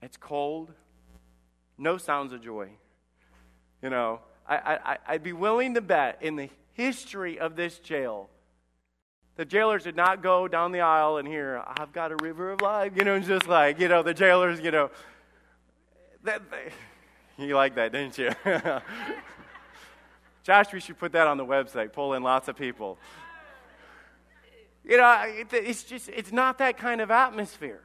it's 0.00 0.16
cold, 0.16 0.72
no 1.78 1.96
sounds 1.96 2.32
of 2.32 2.42
joy. 2.42 2.68
You 3.82 3.90
know, 3.90 4.20
I, 4.46 4.78
I, 4.84 4.98
I'd 5.06 5.22
be 5.22 5.32
willing 5.32 5.74
to 5.74 5.80
bet 5.80 6.18
in 6.20 6.36
the 6.36 6.48
history 6.72 7.38
of 7.38 7.56
this 7.56 7.78
jail, 7.78 8.28
the 9.36 9.44
jailers 9.44 9.84
did 9.84 9.96
not 9.96 10.22
go 10.22 10.46
down 10.46 10.72
the 10.72 10.80
aisle 10.80 11.16
and 11.16 11.26
hear, 11.26 11.62
I've 11.66 11.92
got 11.92 12.12
a 12.12 12.16
river 12.16 12.52
of 12.52 12.60
life. 12.60 12.92
You 12.96 13.04
know, 13.04 13.18
just 13.18 13.48
like, 13.48 13.80
you 13.80 13.88
know, 13.88 14.02
the 14.02 14.14
jailers, 14.14 14.60
you 14.60 14.70
know. 14.70 14.90
That, 16.22 16.42
they, 16.50 17.44
you 17.44 17.54
like 17.56 17.74
that, 17.74 17.92
didn't 17.92 18.16
you? 18.16 18.30
Josh, 20.44 20.72
we 20.72 20.80
should 20.80 20.98
put 20.98 21.12
that 21.12 21.26
on 21.26 21.36
the 21.36 21.44
website, 21.44 21.92
pull 21.92 22.14
in 22.14 22.22
lots 22.22 22.48
of 22.48 22.56
people. 22.56 22.98
You 24.84 24.98
know, 24.98 25.24
it's 25.50 25.82
just, 25.82 26.10
it's 26.10 26.30
not 26.30 26.58
that 26.58 26.76
kind 26.76 27.00
of 27.00 27.10
atmosphere. 27.10 27.80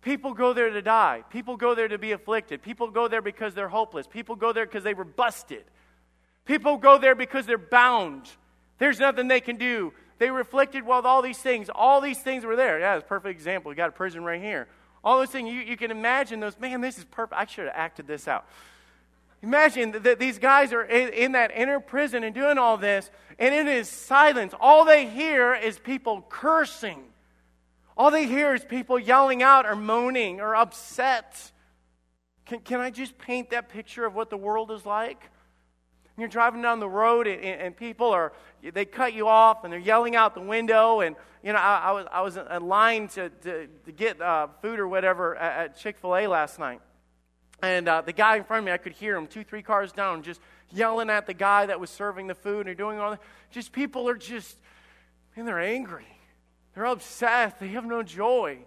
People 0.00 0.34
go 0.34 0.52
there 0.52 0.70
to 0.70 0.82
die. 0.82 1.22
People 1.30 1.56
go 1.56 1.74
there 1.74 1.88
to 1.88 1.98
be 1.98 2.12
afflicted. 2.12 2.62
People 2.62 2.90
go 2.90 3.08
there 3.08 3.20
because 3.20 3.54
they're 3.54 3.68
hopeless. 3.68 4.06
People 4.06 4.36
go 4.36 4.52
there 4.52 4.64
because 4.64 4.84
they 4.84 4.94
were 4.94 5.04
busted. 5.04 5.64
People 6.44 6.76
go 6.78 6.96
there 6.96 7.14
because 7.14 7.44
they're 7.44 7.58
bound. 7.58 8.30
There's 8.78 8.98
nothing 8.98 9.28
they 9.28 9.40
can 9.40 9.56
do. 9.56 9.92
They 10.18 10.30
were 10.30 10.40
afflicted 10.40 10.84
with 10.86 11.04
all 11.04 11.22
these 11.22 11.38
things. 11.38 11.68
All 11.74 12.00
these 12.00 12.18
things 12.18 12.44
were 12.44 12.56
there. 12.56 12.78
Yeah, 12.80 12.96
it's 12.96 13.04
a 13.04 13.08
perfect 13.08 13.38
example. 13.38 13.72
You 13.72 13.76
got 13.76 13.90
a 13.90 13.92
prison 13.92 14.24
right 14.24 14.40
here. 14.40 14.66
All 15.04 15.18
those 15.18 15.30
things, 15.30 15.52
you, 15.52 15.60
you 15.60 15.76
can 15.76 15.90
imagine 15.90 16.40
those. 16.40 16.58
Man, 16.58 16.80
this 16.80 16.98
is 16.98 17.04
perfect. 17.04 17.40
I 17.40 17.46
should 17.46 17.66
have 17.66 17.74
acted 17.76 18.06
this 18.06 18.26
out. 18.26 18.46
Imagine 19.42 19.92
that 20.02 20.18
these 20.18 20.38
guys 20.38 20.72
are 20.72 20.82
in, 20.82 21.10
in 21.10 21.32
that 21.32 21.52
inner 21.54 21.78
prison 21.78 22.24
and 22.24 22.34
doing 22.34 22.58
all 22.58 22.76
this, 22.76 23.10
and 23.38 23.54
it 23.54 23.66
is 23.66 23.88
silence. 23.88 24.54
All 24.58 24.84
they 24.84 25.06
hear 25.06 25.54
is 25.54 25.78
people 25.78 26.24
cursing 26.28 27.04
all 27.96 28.10
they 28.10 28.26
hear 28.26 28.54
is 28.54 28.64
people 28.64 28.98
yelling 28.98 29.42
out 29.42 29.64
or 29.64 29.74
moaning 29.74 30.40
or 30.40 30.54
upset. 30.54 31.50
Can, 32.44 32.60
can 32.60 32.80
I 32.80 32.90
just 32.90 33.16
paint 33.16 33.50
that 33.50 33.70
picture 33.70 34.04
of 34.04 34.14
what 34.14 34.28
the 34.28 34.36
world 34.36 34.70
is 34.70 34.84
like? 34.84 35.30
You're 36.18 36.28
driving 36.28 36.62
down 36.62 36.80
the 36.80 36.88
road 36.88 37.26
and, 37.26 37.42
and, 37.42 37.76
people 37.76 38.10
are, 38.10 38.32
they 38.62 38.86
cut 38.86 39.12
you 39.12 39.28
off 39.28 39.64
and 39.64 39.72
they're 39.72 39.78
yelling 39.78 40.16
out 40.16 40.34
the 40.34 40.40
window. 40.40 41.00
And, 41.00 41.14
you 41.42 41.52
know, 41.52 41.58
I, 41.58 41.88
I 41.88 41.92
was, 41.92 42.06
I 42.10 42.20
was 42.22 42.36
in 42.38 42.68
line 42.68 43.08
to, 43.08 43.28
to, 43.28 43.66
to 43.84 43.92
get 43.92 44.20
uh, 44.20 44.48
food 44.62 44.78
or 44.78 44.88
whatever 44.88 45.36
at, 45.36 45.64
at 45.64 45.78
Chick 45.78 45.98
fil 45.98 46.16
A 46.16 46.26
last 46.26 46.58
night. 46.58 46.80
And 47.62 47.88
uh, 47.88 48.00
the 48.00 48.12
guy 48.12 48.36
in 48.36 48.44
front 48.44 48.60
of 48.60 48.64
me, 48.64 48.72
I 48.72 48.78
could 48.78 48.92
hear 48.92 49.16
him 49.16 49.26
two, 49.26 49.44
three 49.44 49.62
cars 49.62 49.92
down, 49.92 50.22
just 50.22 50.40
yelling 50.70 51.10
at 51.10 51.26
the 51.26 51.34
guy 51.34 51.66
that 51.66 51.80
was 51.80 51.90
serving 51.90 52.26
the 52.26 52.34
food 52.34 52.66
and 52.66 52.76
doing 52.76 52.98
all 52.98 53.10
that. 53.10 53.20
Just 53.50 53.72
people 53.72 54.08
are 54.08 54.16
just, 54.16 54.56
and 55.36 55.46
they're 55.46 55.60
angry. 55.60 56.06
They're 56.74 56.86
upset. 56.86 57.58
They 57.58 57.68
have 57.68 57.84
no 57.84 58.02
joy. 58.02 58.58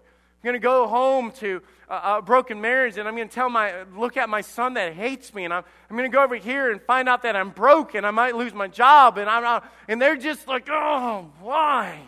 I'm 0.41 0.47
going 0.47 0.53
to 0.53 0.59
go 0.59 0.87
home 0.87 1.31
to 1.39 1.61
a, 1.89 2.21
broken 2.21 2.61
marriage 2.61 2.97
and 2.97 3.09
I'm 3.09 3.15
going 3.15 3.27
to 3.27 3.33
tell 3.33 3.49
my, 3.49 3.83
look 3.97 4.15
at 4.15 4.29
my 4.29 4.39
son 4.39 4.75
that 4.75 4.93
hates 4.93 5.33
me 5.33 5.43
and 5.43 5.53
I'm, 5.53 5.65
I'm 5.89 5.97
going 5.97 6.09
to 6.09 6.15
go 6.15 6.23
over 6.23 6.35
here 6.35 6.71
and 6.71 6.81
find 6.81 7.09
out 7.09 7.23
that 7.23 7.35
I'm 7.35 7.49
broke 7.49 7.93
and 7.93 8.05
I 8.05 8.11
might 8.11 8.35
lose 8.35 8.53
my 8.53 8.69
job 8.69 9.17
and 9.17 9.29
I'm 9.29 9.61
and 9.89 10.01
they're 10.01 10.15
just 10.15 10.47
like, 10.47 10.67
oh, 10.69 11.29
why? 11.41 11.99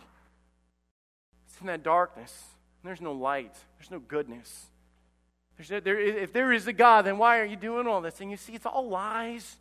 It's 1.50 1.60
in 1.60 1.68
that 1.68 1.84
darkness. 1.84 2.42
There's 2.86 3.02
no 3.02 3.12
light. 3.12 3.56
There's 3.78 3.92
no 3.92 4.00
goodness. 4.00 4.68
There's, 5.58 5.84
there, 5.84 6.00
if 6.00 6.32
there 6.32 6.54
is 6.54 6.68
a 6.68 6.74
God, 6.74 7.06
then 7.06 7.18
why 7.18 7.40
are 7.40 7.46
you 7.46 7.58
doing 7.58 7.86
all 7.86 8.00
this? 8.00 8.22
And 8.22 8.32
you 8.32 8.38
see, 8.38 8.54
it's 8.54 8.66
all 8.66 8.88
lies. 8.88 9.58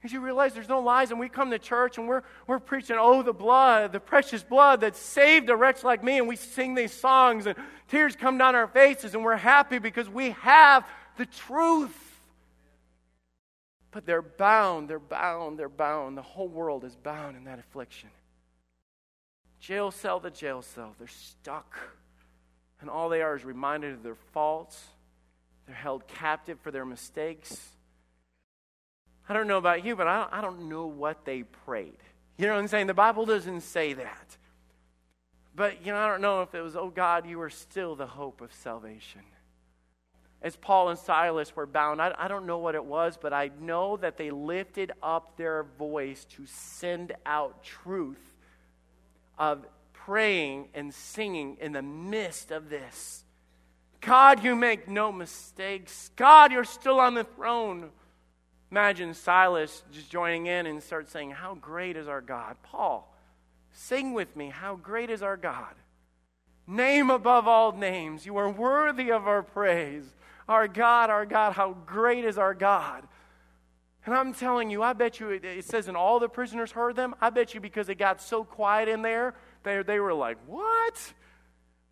Because 0.00 0.14
you 0.14 0.20
realize 0.20 0.54
there's 0.54 0.68
no 0.68 0.80
lies, 0.80 1.10
and 1.10 1.20
we 1.20 1.28
come 1.28 1.50
to 1.50 1.58
church 1.58 1.98
and 1.98 2.08
we're, 2.08 2.22
we're 2.46 2.58
preaching, 2.58 2.96
oh, 2.98 3.22
the 3.22 3.34
blood, 3.34 3.92
the 3.92 4.00
precious 4.00 4.42
blood 4.42 4.80
that 4.80 4.96
saved 4.96 5.50
a 5.50 5.56
wretch 5.56 5.84
like 5.84 6.02
me, 6.02 6.16
and 6.16 6.26
we 6.26 6.36
sing 6.36 6.74
these 6.74 6.92
songs, 6.92 7.44
and 7.44 7.54
tears 7.88 8.16
come 8.16 8.38
down 8.38 8.54
our 8.54 8.66
faces, 8.66 9.14
and 9.14 9.22
we're 9.22 9.36
happy 9.36 9.78
because 9.78 10.08
we 10.08 10.30
have 10.30 10.86
the 11.18 11.26
truth. 11.26 11.94
But 13.90 14.06
they're 14.06 14.22
bound, 14.22 14.88
they're 14.88 14.98
bound, 14.98 15.58
they're 15.58 15.68
bound. 15.68 16.16
The 16.16 16.22
whole 16.22 16.48
world 16.48 16.84
is 16.84 16.96
bound 16.96 17.36
in 17.36 17.44
that 17.44 17.58
affliction. 17.58 18.08
Jail 19.58 19.90
cell 19.90 20.18
to 20.20 20.30
jail 20.30 20.62
cell, 20.62 20.94
they're 20.98 21.08
stuck. 21.08 21.76
And 22.80 22.88
all 22.88 23.10
they 23.10 23.20
are 23.20 23.36
is 23.36 23.44
reminded 23.44 23.92
of 23.92 24.02
their 24.02 24.16
faults. 24.32 24.82
They're 25.66 25.76
held 25.76 26.08
captive 26.08 26.58
for 26.60 26.70
their 26.70 26.86
mistakes 26.86 27.74
I 29.30 29.32
don't 29.32 29.46
know 29.46 29.58
about 29.58 29.84
you, 29.84 29.94
but 29.94 30.08
I 30.08 30.18
don't, 30.18 30.32
I 30.32 30.40
don't 30.40 30.68
know 30.68 30.86
what 30.86 31.24
they 31.24 31.44
prayed. 31.44 31.96
You 32.36 32.48
know 32.48 32.54
what 32.54 32.58
I'm 32.58 32.66
saying? 32.66 32.88
The 32.88 32.94
Bible 32.94 33.26
doesn't 33.26 33.60
say 33.60 33.92
that. 33.92 34.36
But, 35.54 35.86
you 35.86 35.92
know, 35.92 35.98
I 35.98 36.08
don't 36.08 36.20
know 36.20 36.42
if 36.42 36.52
it 36.52 36.60
was, 36.60 36.74
oh 36.74 36.88
God, 36.88 37.28
you 37.28 37.40
are 37.40 37.48
still 37.48 37.94
the 37.94 38.08
hope 38.08 38.40
of 38.40 38.52
salvation. 38.52 39.20
As 40.42 40.56
Paul 40.56 40.88
and 40.88 40.98
Silas 40.98 41.54
were 41.54 41.66
bound, 41.66 42.02
I, 42.02 42.12
I 42.18 42.26
don't 42.26 42.44
know 42.44 42.58
what 42.58 42.74
it 42.74 42.84
was, 42.84 43.16
but 43.22 43.32
I 43.32 43.52
know 43.60 43.96
that 43.98 44.16
they 44.16 44.32
lifted 44.32 44.90
up 45.00 45.36
their 45.36 45.62
voice 45.78 46.24
to 46.36 46.46
send 46.46 47.12
out 47.24 47.62
truth 47.62 48.34
of 49.38 49.64
praying 49.92 50.70
and 50.74 50.92
singing 50.92 51.56
in 51.60 51.70
the 51.70 51.82
midst 51.82 52.50
of 52.50 52.68
this. 52.68 53.24
God, 54.00 54.42
you 54.42 54.56
make 54.56 54.88
no 54.88 55.12
mistakes. 55.12 56.10
God, 56.16 56.50
you're 56.50 56.64
still 56.64 56.98
on 56.98 57.14
the 57.14 57.22
throne. 57.22 57.90
Imagine 58.70 59.14
Silas 59.14 59.82
just 59.92 60.10
joining 60.10 60.46
in 60.46 60.66
and 60.66 60.82
start 60.82 61.08
saying, 61.08 61.30
How 61.30 61.54
great 61.54 61.96
is 61.96 62.08
our 62.08 62.20
God? 62.20 62.56
Paul, 62.62 63.12
sing 63.72 64.12
with 64.12 64.36
me, 64.36 64.48
How 64.48 64.76
great 64.76 65.10
is 65.10 65.22
our 65.22 65.36
God? 65.36 65.74
Name 66.66 67.10
above 67.10 67.48
all 67.48 67.72
names. 67.72 68.24
You 68.24 68.36
are 68.36 68.48
worthy 68.48 69.10
of 69.10 69.26
our 69.26 69.42
praise. 69.42 70.04
Our 70.48 70.68
God, 70.68 71.10
our 71.10 71.26
God, 71.26 71.52
how 71.52 71.76
great 71.86 72.24
is 72.24 72.38
our 72.38 72.54
God. 72.54 73.06
And 74.06 74.14
I'm 74.14 74.32
telling 74.32 74.70
you, 74.70 74.82
I 74.82 74.92
bet 74.92 75.20
you, 75.20 75.30
it 75.30 75.64
says, 75.64 75.88
and 75.88 75.96
all 75.96 76.18
the 76.18 76.28
prisoners 76.28 76.72
heard 76.72 76.96
them. 76.96 77.14
I 77.20 77.30
bet 77.30 77.54
you 77.54 77.60
because 77.60 77.88
it 77.88 77.96
got 77.96 78.22
so 78.22 78.44
quiet 78.44 78.88
in 78.88 79.02
there, 79.02 79.34
they, 79.62 79.82
they 79.82 80.00
were 80.00 80.14
like, 80.14 80.38
what? 80.46 81.12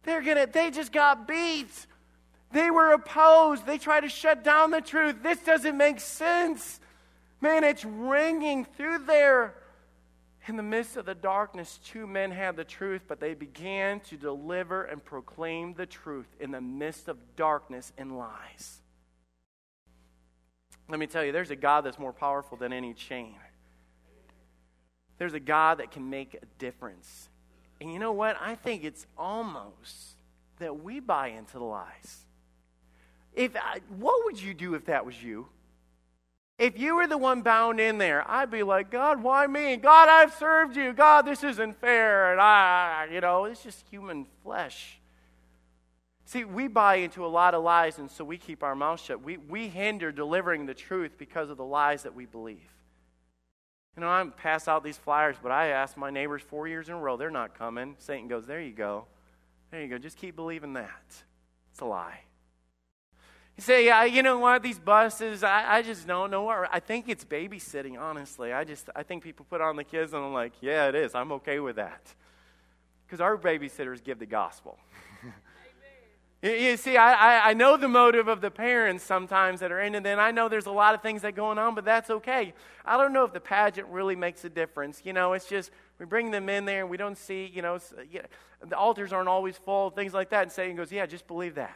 They're 0.04 0.22
gonna, 0.22 0.46
they 0.46 0.70
just 0.70 0.92
got 0.92 1.28
beat. 1.28 1.86
They 2.52 2.70
were 2.70 2.92
opposed. 2.92 3.66
They 3.66 3.78
tried 3.78 4.00
to 4.00 4.08
shut 4.08 4.42
down 4.42 4.70
the 4.70 4.80
truth. 4.80 5.16
This 5.22 5.38
doesn't 5.40 5.76
make 5.76 6.00
sense. 6.00 6.80
Man, 7.40 7.62
it's 7.64 7.84
ringing 7.84 8.64
through 8.64 9.04
there. 9.06 9.54
In 10.46 10.56
the 10.56 10.62
midst 10.62 10.96
of 10.96 11.04
the 11.04 11.14
darkness, 11.14 11.78
two 11.84 12.06
men 12.06 12.30
had 12.30 12.56
the 12.56 12.64
truth, 12.64 13.02
but 13.06 13.20
they 13.20 13.34
began 13.34 14.00
to 14.00 14.16
deliver 14.16 14.84
and 14.84 15.04
proclaim 15.04 15.74
the 15.74 15.84
truth 15.84 16.28
in 16.40 16.50
the 16.52 16.60
midst 16.60 17.08
of 17.08 17.18
darkness 17.36 17.92
and 17.98 18.16
lies. 18.16 18.80
Let 20.88 20.98
me 20.98 21.06
tell 21.06 21.22
you, 21.22 21.32
there's 21.32 21.50
a 21.50 21.56
God 21.56 21.82
that's 21.82 21.98
more 21.98 22.14
powerful 22.14 22.56
than 22.56 22.72
any 22.72 22.94
chain. 22.94 23.34
There's 25.18 25.34
a 25.34 25.40
God 25.40 25.78
that 25.78 25.90
can 25.90 26.08
make 26.08 26.34
a 26.34 26.46
difference. 26.58 27.28
And 27.80 27.92
you 27.92 27.98
know 27.98 28.12
what? 28.12 28.38
I 28.40 28.54
think 28.54 28.84
it's 28.84 29.06
almost 29.18 30.16
that 30.60 30.82
we 30.82 30.98
buy 30.98 31.28
into 31.28 31.58
the 31.58 31.64
lies. 31.64 32.24
If 33.38 33.54
I, 33.54 33.78
what 33.96 34.24
would 34.24 34.42
you 34.42 34.52
do 34.52 34.74
if 34.74 34.86
that 34.86 35.06
was 35.06 35.22
you? 35.22 35.46
If 36.58 36.76
you 36.76 36.96
were 36.96 37.06
the 37.06 37.16
one 37.16 37.42
bound 37.42 37.78
in 37.78 37.98
there, 37.98 38.28
I'd 38.28 38.50
be 38.50 38.64
like, 38.64 38.90
God, 38.90 39.22
why 39.22 39.46
me? 39.46 39.76
God, 39.76 40.08
I've 40.08 40.34
served 40.34 40.76
you. 40.76 40.92
God, 40.92 41.22
this 41.24 41.44
isn't 41.44 41.80
fair. 41.80 42.32
And 42.32 42.40
I, 42.40 43.06
you 43.12 43.20
know, 43.20 43.44
it's 43.44 43.62
just 43.62 43.86
human 43.88 44.26
flesh. 44.42 44.98
See, 46.24 46.42
we 46.42 46.66
buy 46.66 46.96
into 46.96 47.24
a 47.24 47.28
lot 47.28 47.54
of 47.54 47.62
lies, 47.62 48.00
and 48.00 48.10
so 48.10 48.24
we 48.24 48.38
keep 48.38 48.64
our 48.64 48.74
mouth 48.74 49.00
shut. 49.00 49.22
We, 49.22 49.36
we 49.36 49.68
hinder 49.68 50.10
delivering 50.10 50.66
the 50.66 50.74
truth 50.74 51.12
because 51.16 51.48
of 51.48 51.58
the 51.58 51.64
lies 51.64 52.02
that 52.02 52.16
we 52.16 52.26
believe. 52.26 52.68
You 53.96 54.00
know, 54.00 54.08
I'm 54.08 54.32
pass 54.32 54.66
out 54.66 54.82
these 54.82 54.98
flyers, 54.98 55.36
but 55.40 55.52
I 55.52 55.68
asked 55.68 55.96
my 55.96 56.10
neighbors 56.10 56.42
four 56.42 56.66
years 56.66 56.88
in 56.88 56.96
a 56.96 56.98
row, 56.98 57.16
they're 57.16 57.30
not 57.30 57.56
coming. 57.56 57.94
Satan 57.98 58.26
goes, 58.26 58.46
There 58.46 58.60
you 58.60 58.72
go. 58.72 59.04
There 59.70 59.80
you 59.80 59.88
go. 59.88 59.96
Just 59.96 60.16
keep 60.16 60.34
believing 60.34 60.72
that. 60.72 61.22
It's 61.70 61.80
a 61.80 61.84
lie. 61.84 62.22
You 63.58 63.62
say, 63.62 63.86
yeah, 63.86 64.04
you 64.04 64.22
know 64.22 64.38
what, 64.38 64.62
these 64.62 64.78
buses, 64.78 65.42
I, 65.42 65.78
I 65.78 65.82
just 65.82 66.06
don't 66.06 66.30
know. 66.30 66.48
I 66.48 66.78
think 66.78 67.08
it's 67.08 67.24
babysitting, 67.24 67.98
honestly. 67.98 68.52
I 68.52 68.62
just, 68.62 68.88
I 68.94 69.02
think 69.02 69.24
people 69.24 69.44
put 69.50 69.60
on 69.60 69.74
the 69.74 69.82
kids 69.82 70.12
and 70.12 70.24
I'm 70.24 70.32
like, 70.32 70.52
yeah, 70.60 70.86
it 70.86 70.94
is. 70.94 71.12
I'm 71.12 71.32
okay 71.32 71.58
with 71.58 71.74
that. 71.74 72.14
Because 73.04 73.20
our 73.20 73.36
babysitters 73.36 74.00
give 74.04 74.20
the 74.20 74.26
gospel. 74.26 74.78
you, 76.42 76.76
see, 76.76 76.96
I, 76.96 77.14
I, 77.14 77.50
I, 77.50 77.54
know 77.54 77.76
the 77.76 77.88
motive 77.88 78.28
of 78.28 78.40
the 78.40 78.50
parents 78.52 79.02
sometimes 79.02 79.58
that 79.58 79.72
are 79.72 79.80
in, 79.80 79.96
and 79.96 80.06
then 80.06 80.20
I 80.20 80.30
know 80.30 80.48
there's 80.48 80.66
a 80.66 80.70
lot 80.70 80.94
of 80.94 81.02
things 81.02 81.22
that 81.22 81.34
going 81.34 81.58
on, 81.58 81.74
but 81.74 81.84
that's 81.84 82.10
okay. 82.10 82.54
I 82.84 82.96
don't 82.96 83.12
know 83.12 83.24
if 83.24 83.32
the 83.32 83.40
pageant 83.40 83.88
really 83.88 84.14
makes 84.14 84.44
a 84.44 84.48
difference. 84.48 85.02
You 85.02 85.14
know, 85.14 85.32
it's 85.32 85.48
just, 85.48 85.72
we 85.98 86.06
bring 86.06 86.30
them 86.30 86.48
in 86.48 86.64
there 86.64 86.82
and 86.82 86.90
we 86.90 86.96
don't 86.96 87.18
see, 87.18 87.50
you 87.52 87.62
know, 87.62 87.80
you 88.08 88.20
know 88.20 88.68
the 88.68 88.78
altars 88.78 89.12
aren't 89.12 89.28
always 89.28 89.56
full, 89.56 89.90
things 89.90 90.14
like 90.14 90.30
that. 90.30 90.42
And 90.42 90.52
Satan 90.52 90.76
goes, 90.76 90.92
yeah, 90.92 91.06
just 91.06 91.26
believe 91.26 91.56
that. 91.56 91.74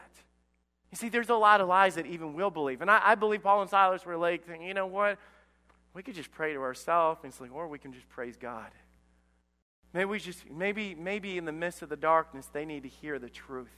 You 0.93 0.97
see, 0.97 1.09
there's 1.09 1.29
a 1.29 1.35
lot 1.35 1.59
of 1.59 1.67
lies 1.67 1.95
that 1.95 2.05
even 2.05 2.35
we'll 2.35 2.51
believe. 2.51 2.81
And 2.81 2.91
I, 2.91 3.01
I 3.03 3.15
believe 3.15 3.41
Paul 3.41 3.61
and 3.61 3.69
Silas 3.69 4.05
were 4.05 4.15
like, 4.15 4.45
thinking, 4.45 4.67
you 4.67 4.75
know 4.75 4.85
what? 4.85 5.17
We 5.95 6.03
could 6.03 6.13
just 6.13 6.31
pray 6.31 6.53
to 6.53 6.59
ourselves, 6.59 7.21
and 7.23 7.33
like, 7.39 7.51
or 7.51 7.67
we 7.67 7.79
can 7.79 7.93
just 7.93 8.07
praise 8.09 8.37
God. 8.37 8.69
Maybe 9.91 10.05
we 10.05 10.19
just 10.19 10.47
maybe 10.51 10.93
maybe 10.93 11.39
in 11.39 11.45
the 11.45 11.51
midst 11.51 11.81
of 11.81 11.89
the 11.89 11.95
darkness 11.95 12.45
they 12.45 12.63
need 12.63 12.83
to 12.83 12.89
hear 12.89 13.17
the 13.17 13.29
truth. 13.29 13.73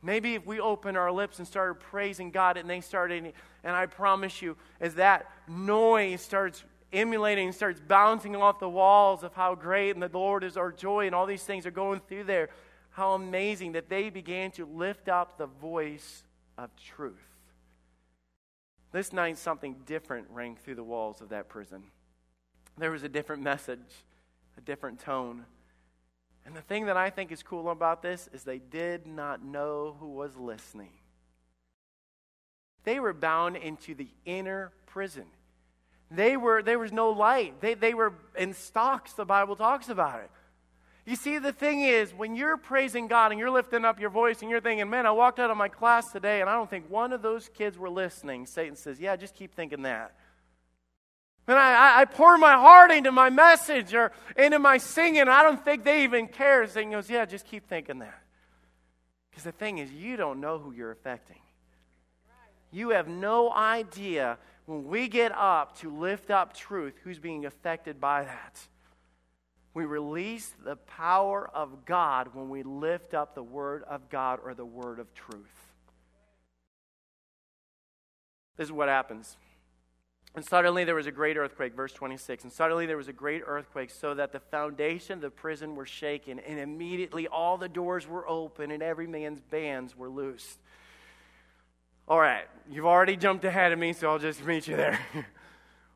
Maybe 0.00 0.36
if 0.36 0.46
we 0.46 0.60
open 0.60 0.96
our 0.96 1.10
lips 1.10 1.40
and 1.40 1.48
started 1.48 1.80
praising 1.80 2.30
God 2.30 2.56
and 2.56 2.70
they 2.70 2.80
started 2.82 3.32
and 3.64 3.74
I 3.74 3.86
promise 3.86 4.40
you, 4.40 4.56
as 4.80 4.94
that 4.94 5.28
noise 5.48 6.20
starts 6.20 6.62
emulating 6.92 7.50
starts 7.50 7.80
bouncing 7.80 8.36
off 8.36 8.60
the 8.60 8.68
walls 8.68 9.24
of 9.24 9.34
how 9.34 9.56
great 9.56 9.96
and 9.96 10.02
the 10.04 10.10
Lord 10.16 10.44
is 10.44 10.56
our 10.56 10.70
joy 10.70 11.06
and 11.06 11.16
all 11.16 11.26
these 11.26 11.42
things 11.42 11.66
are 11.66 11.72
going 11.72 11.98
through 11.98 12.24
there, 12.24 12.48
how 12.96 13.12
amazing 13.12 13.72
that 13.72 13.90
they 13.90 14.08
began 14.08 14.50
to 14.50 14.64
lift 14.64 15.06
up 15.06 15.36
the 15.36 15.44
voice 15.44 16.22
of 16.56 16.70
truth. 16.76 17.28
This 18.90 19.12
night, 19.12 19.36
something 19.36 19.76
different 19.84 20.28
rang 20.30 20.56
through 20.56 20.76
the 20.76 20.82
walls 20.82 21.20
of 21.20 21.28
that 21.28 21.46
prison. 21.50 21.82
There 22.78 22.90
was 22.90 23.02
a 23.02 23.08
different 23.10 23.42
message, 23.42 23.84
a 24.56 24.62
different 24.62 24.98
tone. 24.98 25.44
And 26.46 26.56
the 26.56 26.62
thing 26.62 26.86
that 26.86 26.96
I 26.96 27.10
think 27.10 27.30
is 27.30 27.42
cool 27.42 27.68
about 27.68 28.00
this 28.00 28.30
is 28.32 28.44
they 28.44 28.60
did 28.60 29.06
not 29.06 29.44
know 29.44 29.94
who 30.00 30.14
was 30.14 30.34
listening. 30.34 30.92
They 32.84 32.98
were 32.98 33.12
bound 33.12 33.56
into 33.56 33.94
the 33.94 34.08
inner 34.24 34.72
prison. 34.86 35.26
They 36.10 36.38
were, 36.38 36.62
there 36.62 36.78
was 36.78 36.92
no 36.92 37.10
light. 37.10 37.60
They, 37.60 37.74
they 37.74 37.92
were 37.92 38.14
in 38.38 38.54
stocks, 38.54 39.12
the 39.12 39.26
Bible 39.26 39.54
talks 39.54 39.90
about 39.90 40.20
it. 40.20 40.30
You 41.06 41.14
see, 41.14 41.38
the 41.38 41.52
thing 41.52 41.82
is, 41.82 42.12
when 42.12 42.34
you're 42.34 42.56
praising 42.56 43.06
God 43.06 43.30
and 43.30 43.38
you're 43.38 43.50
lifting 43.50 43.84
up 43.84 44.00
your 44.00 44.10
voice 44.10 44.42
and 44.42 44.50
you're 44.50 44.60
thinking, 44.60 44.90
man, 44.90 45.06
I 45.06 45.12
walked 45.12 45.38
out 45.38 45.52
of 45.52 45.56
my 45.56 45.68
class 45.68 46.10
today 46.10 46.40
and 46.40 46.50
I 46.50 46.54
don't 46.54 46.68
think 46.68 46.90
one 46.90 47.12
of 47.12 47.22
those 47.22 47.48
kids 47.48 47.78
were 47.78 47.88
listening, 47.88 48.44
Satan 48.44 48.74
says, 48.74 48.98
yeah, 48.98 49.14
just 49.14 49.36
keep 49.36 49.54
thinking 49.54 49.82
that. 49.82 50.16
And 51.46 51.56
I, 51.56 52.00
I 52.00 52.04
pour 52.06 52.36
my 52.38 52.54
heart 52.54 52.90
into 52.90 53.12
my 53.12 53.30
message 53.30 53.94
or 53.94 54.10
into 54.36 54.58
my 54.58 54.78
singing. 54.78 55.28
I 55.28 55.44
don't 55.44 55.64
think 55.64 55.84
they 55.84 56.02
even 56.02 56.26
care. 56.26 56.66
Satan 56.66 56.90
goes, 56.90 57.08
yeah, 57.08 57.24
just 57.24 57.46
keep 57.46 57.68
thinking 57.68 58.00
that. 58.00 58.20
Because 59.30 59.44
the 59.44 59.52
thing 59.52 59.78
is, 59.78 59.92
you 59.92 60.16
don't 60.16 60.40
know 60.40 60.58
who 60.58 60.72
you're 60.72 60.90
affecting. 60.90 61.38
You 62.72 62.90
have 62.90 63.06
no 63.06 63.52
idea 63.52 64.38
when 64.64 64.88
we 64.88 65.06
get 65.06 65.30
up 65.30 65.78
to 65.78 65.96
lift 65.96 66.32
up 66.32 66.52
truth 66.52 66.94
who's 67.04 67.20
being 67.20 67.46
affected 67.46 68.00
by 68.00 68.24
that. 68.24 68.58
We 69.76 69.84
release 69.84 70.54
the 70.64 70.76
power 70.76 71.50
of 71.52 71.84
God 71.84 72.30
when 72.32 72.48
we 72.48 72.62
lift 72.62 73.12
up 73.12 73.34
the 73.34 73.42
Word 73.42 73.82
of 73.82 74.08
God 74.08 74.38
or 74.42 74.54
the 74.54 74.64
Word 74.64 74.98
of 74.98 75.12
truth. 75.12 75.74
This 78.56 78.68
is 78.68 78.72
what 78.72 78.88
happens. 78.88 79.36
And 80.34 80.42
suddenly 80.42 80.84
there 80.84 80.94
was 80.94 81.06
a 81.06 81.12
great 81.12 81.36
earthquake, 81.36 81.74
verse 81.76 81.92
26. 81.92 82.44
And 82.44 82.52
suddenly 82.54 82.86
there 82.86 82.96
was 82.96 83.08
a 83.08 83.12
great 83.12 83.42
earthquake, 83.46 83.90
so 83.90 84.14
that 84.14 84.32
the 84.32 84.40
foundation 84.40 85.12
of 85.12 85.20
the 85.20 85.28
prison 85.28 85.76
were 85.76 85.84
shaken, 85.84 86.38
and 86.38 86.58
immediately 86.58 87.28
all 87.28 87.58
the 87.58 87.68
doors 87.68 88.08
were 88.08 88.26
open, 88.26 88.70
and 88.70 88.82
every 88.82 89.06
man's 89.06 89.42
bands 89.42 89.94
were 89.94 90.08
loosed. 90.08 90.58
All 92.08 92.18
right, 92.18 92.46
you've 92.70 92.86
already 92.86 93.18
jumped 93.18 93.44
ahead 93.44 93.72
of 93.72 93.78
me, 93.78 93.92
so 93.92 94.08
I'll 94.08 94.18
just 94.18 94.42
meet 94.42 94.68
you 94.68 94.76
there. 94.76 94.98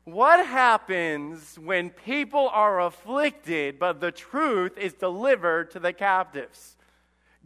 What 0.03 0.45
happens 0.45 1.59
when 1.59 1.91
people 1.91 2.49
are 2.51 2.81
afflicted, 2.81 3.77
but 3.77 4.01
the 4.01 4.11
truth 4.11 4.77
is 4.77 4.93
delivered 4.93 5.71
to 5.71 5.79
the 5.79 5.93
captives? 5.93 6.75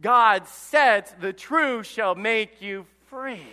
God 0.00 0.46
said, 0.46 1.10
The 1.20 1.32
truth 1.32 1.86
shall 1.86 2.14
make 2.14 2.62
you 2.62 2.86
free. 3.06 3.46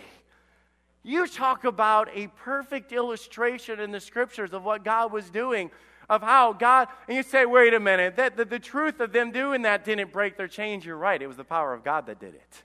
You 1.02 1.26
talk 1.26 1.64
about 1.64 2.08
a 2.14 2.28
perfect 2.28 2.92
illustration 2.92 3.78
in 3.78 3.92
the 3.92 4.00
scriptures 4.00 4.54
of 4.54 4.64
what 4.64 4.84
God 4.84 5.12
was 5.12 5.28
doing, 5.28 5.70
of 6.08 6.22
how 6.22 6.54
God, 6.54 6.88
and 7.06 7.16
you 7.16 7.22
say, 7.22 7.44
wait 7.44 7.74
a 7.74 7.80
minute, 7.80 8.16
that 8.16 8.38
the, 8.38 8.46
the 8.46 8.58
truth 8.58 9.00
of 9.00 9.12
them 9.12 9.30
doing 9.30 9.62
that 9.62 9.84
didn't 9.84 10.12
break 10.12 10.38
their 10.38 10.48
chains. 10.48 10.84
You're 10.84 10.96
right, 10.96 11.20
it 11.20 11.26
was 11.26 11.36
the 11.36 11.44
power 11.44 11.74
of 11.74 11.84
God 11.84 12.06
that 12.06 12.20
did 12.20 12.34
it. 12.34 12.62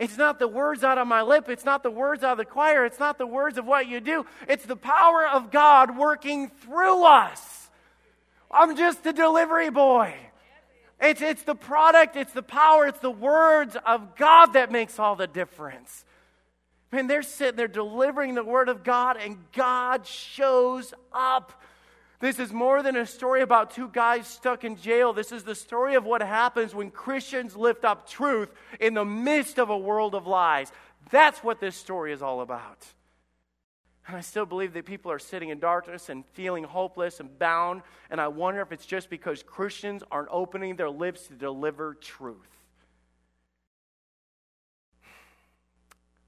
It's 0.00 0.16
not 0.16 0.38
the 0.38 0.48
words 0.48 0.82
out 0.82 0.96
of 0.96 1.06
my 1.06 1.20
lip. 1.20 1.50
It's 1.50 1.64
not 1.64 1.82
the 1.82 1.90
words 1.90 2.24
out 2.24 2.32
of 2.32 2.38
the 2.38 2.46
choir. 2.46 2.86
It's 2.86 2.98
not 2.98 3.18
the 3.18 3.26
words 3.26 3.58
of 3.58 3.66
what 3.66 3.86
you 3.86 4.00
do. 4.00 4.24
It's 4.48 4.64
the 4.64 4.74
power 4.74 5.28
of 5.28 5.50
God 5.50 5.96
working 5.96 6.48
through 6.48 7.04
us. 7.04 7.70
I'm 8.50 8.76
just 8.78 9.04
a 9.04 9.12
delivery 9.12 9.68
boy. 9.68 10.14
It's, 11.02 11.20
it's 11.20 11.42
the 11.42 11.54
product, 11.54 12.16
it's 12.16 12.32
the 12.32 12.42
power, 12.42 12.86
it's 12.86 12.98
the 12.98 13.10
words 13.10 13.76
of 13.86 14.16
God 14.16 14.54
that 14.54 14.70
makes 14.70 14.98
all 14.98 15.16
the 15.16 15.26
difference. 15.26 16.04
Man, 16.92 17.06
they're 17.06 17.22
sitting 17.22 17.56
there 17.56 17.68
delivering 17.68 18.34
the 18.34 18.44
word 18.44 18.68
of 18.68 18.82
God, 18.82 19.16
and 19.16 19.38
God 19.52 20.06
shows 20.06 20.92
up. 21.12 21.62
This 22.20 22.38
is 22.38 22.52
more 22.52 22.82
than 22.82 22.96
a 22.96 23.06
story 23.06 23.40
about 23.40 23.70
two 23.70 23.88
guys 23.88 24.26
stuck 24.26 24.62
in 24.62 24.76
jail. 24.76 25.14
This 25.14 25.32
is 25.32 25.42
the 25.42 25.54
story 25.54 25.94
of 25.94 26.04
what 26.04 26.20
happens 26.20 26.74
when 26.74 26.90
Christians 26.90 27.56
lift 27.56 27.82
up 27.82 28.08
truth 28.08 28.52
in 28.78 28.92
the 28.92 29.06
midst 29.06 29.58
of 29.58 29.70
a 29.70 29.78
world 29.78 30.14
of 30.14 30.26
lies. 30.26 30.70
That's 31.10 31.42
what 31.42 31.60
this 31.60 31.76
story 31.76 32.12
is 32.12 32.20
all 32.20 32.42
about. 32.42 32.86
And 34.06 34.18
I 34.18 34.20
still 34.20 34.44
believe 34.44 34.74
that 34.74 34.84
people 34.84 35.10
are 35.10 35.18
sitting 35.18 35.48
in 35.48 35.60
darkness 35.60 36.10
and 36.10 36.26
feeling 36.34 36.64
hopeless 36.64 37.20
and 37.20 37.38
bound. 37.38 37.80
And 38.10 38.20
I 38.20 38.28
wonder 38.28 38.60
if 38.60 38.70
it's 38.70 38.84
just 38.84 39.08
because 39.08 39.42
Christians 39.42 40.02
aren't 40.10 40.28
opening 40.30 40.76
their 40.76 40.90
lips 40.90 41.26
to 41.28 41.34
deliver 41.34 41.94
truth. 41.94 42.36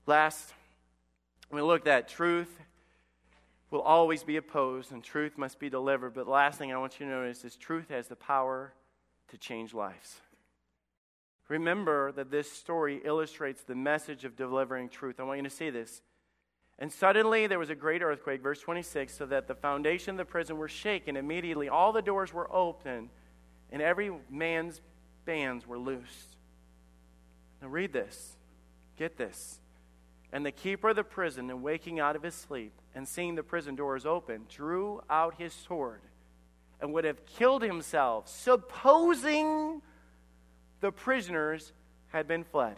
Last, 0.06 0.54
we 1.50 1.60
looked 1.60 1.86
at 1.86 2.08
truth 2.08 2.58
will 3.72 3.80
always 3.80 4.22
be 4.22 4.36
opposed 4.36 4.92
and 4.92 5.02
truth 5.02 5.38
must 5.38 5.58
be 5.58 5.70
delivered. 5.70 6.14
But 6.14 6.26
the 6.26 6.30
last 6.30 6.58
thing 6.58 6.72
I 6.72 6.78
want 6.78 7.00
you 7.00 7.06
to 7.06 7.12
notice 7.12 7.44
is 7.44 7.56
truth 7.56 7.88
has 7.88 8.06
the 8.06 8.16
power 8.16 8.74
to 9.28 9.38
change 9.38 9.72
lives. 9.72 10.20
Remember 11.48 12.12
that 12.12 12.30
this 12.30 12.50
story 12.50 13.00
illustrates 13.04 13.62
the 13.62 13.74
message 13.74 14.24
of 14.24 14.36
delivering 14.36 14.90
truth. 14.90 15.18
I 15.18 15.24
want 15.24 15.38
you 15.38 15.44
to 15.44 15.50
see 15.50 15.70
this. 15.70 16.02
And 16.78 16.92
suddenly 16.92 17.46
there 17.46 17.58
was 17.58 17.70
a 17.70 17.74
great 17.74 18.02
earthquake, 18.02 18.42
verse 18.42 18.60
26, 18.60 19.14
so 19.14 19.26
that 19.26 19.48
the 19.48 19.54
foundation 19.54 20.12
of 20.12 20.16
the 20.18 20.24
prison 20.24 20.58
were 20.58 20.68
shaken. 20.68 21.16
Immediately 21.16 21.68
all 21.68 21.92
the 21.92 22.02
doors 22.02 22.32
were 22.32 22.52
open, 22.54 23.10
and 23.70 23.80
every 23.80 24.10
man's 24.30 24.80
bands 25.24 25.66
were 25.66 25.78
loosed. 25.78 26.36
Now 27.60 27.68
read 27.68 27.92
this. 27.92 28.36
Get 28.96 29.16
this. 29.16 29.61
And 30.32 30.46
the 30.46 30.52
keeper 30.52 30.88
of 30.88 30.96
the 30.96 31.04
prison, 31.04 31.50
and 31.50 31.62
waking 31.62 32.00
out 32.00 32.16
of 32.16 32.22
his 32.22 32.34
sleep, 32.34 32.72
and 32.94 33.06
seeing 33.06 33.34
the 33.34 33.42
prison 33.42 33.74
doors 33.74 34.06
open, 34.06 34.46
drew 34.48 35.02
out 35.10 35.34
his 35.38 35.52
sword 35.52 36.00
and 36.82 36.92
would 36.92 37.04
have 37.04 37.24
killed 37.24 37.62
himself, 37.62 38.28
supposing 38.28 39.80
the 40.80 40.90
prisoners 40.90 41.72
had 42.08 42.26
been 42.26 42.42
fled. 42.42 42.76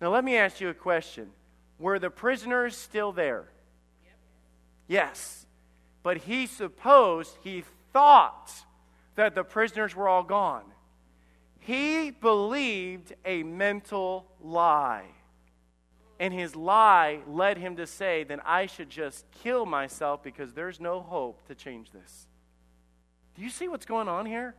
Now, 0.00 0.12
let 0.12 0.24
me 0.24 0.36
ask 0.36 0.60
you 0.60 0.68
a 0.68 0.74
question 0.74 1.30
Were 1.78 1.98
the 1.98 2.10
prisoners 2.10 2.76
still 2.76 3.12
there? 3.12 3.48
Yep. 4.04 4.14
Yes. 4.86 5.46
But 6.04 6.18
he 6.18 6.46
supposed, 6.46 7.36
he 7.42 7.64
thought 7.92 8.52
that 9.16 9.34
the 9.34 9.42
prisoners 9.42 9.96
were 9.96 10.08
all 10.08 10.22
gone. 10.22 10.64
He 11.58 12.12
believed 12.12 13.12
a 13.24 13.42
mental 13.42 14.26
lie. 14.40 15.06
And 16.18 16.32
his 16.32 16.56
lie 16.56 17.20
led 17.26 17.58
him 17.58 17.76
to 17.76 17.86
say, 17.86 18.24
then 18.24 18.40
I 18.44 18.66
should 18.66 18.88
just 18.88 19.26
kill 19.42 19.66
myself 19.66 20.22
because 20.22 20.54
there's 20.54 20.80
no 20.80 21.00
hope 21.00 21.46
to 21.48 21.54
change 21.54 21.90
this. 21.90 22.26
Do 23.34 23.42
you 23.42 23.50
see 23.50 23.68
what's 23.68 23.84
going 23.84 24.08
on 24.08 24.24
here? 24.24 24.54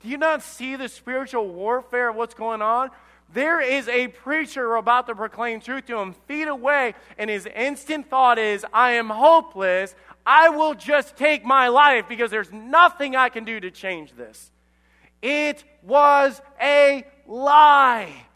Do 0.00 0.08
you 0.08 0.18
not 0.18 0.42
see 0.42 0.76
the 0.76 0.88
spiritual 0.88 1.48
warfare 1.48 2.10
of 2.10 2.16
what's 2.16 2.34
going 2.34 2.62
on? 2.62 2.90
There 3.32 3.60
is 3.60 3.88
a 3.88 4.08
preacher 4.08 4.76
about 4.76 5.06
to 5.06 5.14
proclaim 5.14 5.60
truth 5.60 5.86
to 5.86 5.98
him 5.98 6.14
feet 6.26 6.48
away, 6.48 6.94
and 7.16 7.30
his 7.30 7.46
instant 7.46 8.10
thought 8.10 8.38
is, 8.38 8.64
I 8.72 8.92
am 8.92 9.08
hopeless. 9.08 9.94
I 10.26 10.50
will 10.50 10.74
just 10.74 11.16
take 11.16 11.44
my 11.44 11.68
life 11.68 12.06
because 12.08 12.30
there's 12.30 12.52
nothing 12.52 13.16
I 13.16 13.30
can 13.30 13.44
do 13.44 13.58
to 13.58 13.70
change 13.70 14.12
this. 14.12 14.50
It 15.22 15.64
was 15.82 16.42
a 16.60 17.04
lie. 17.26 18.26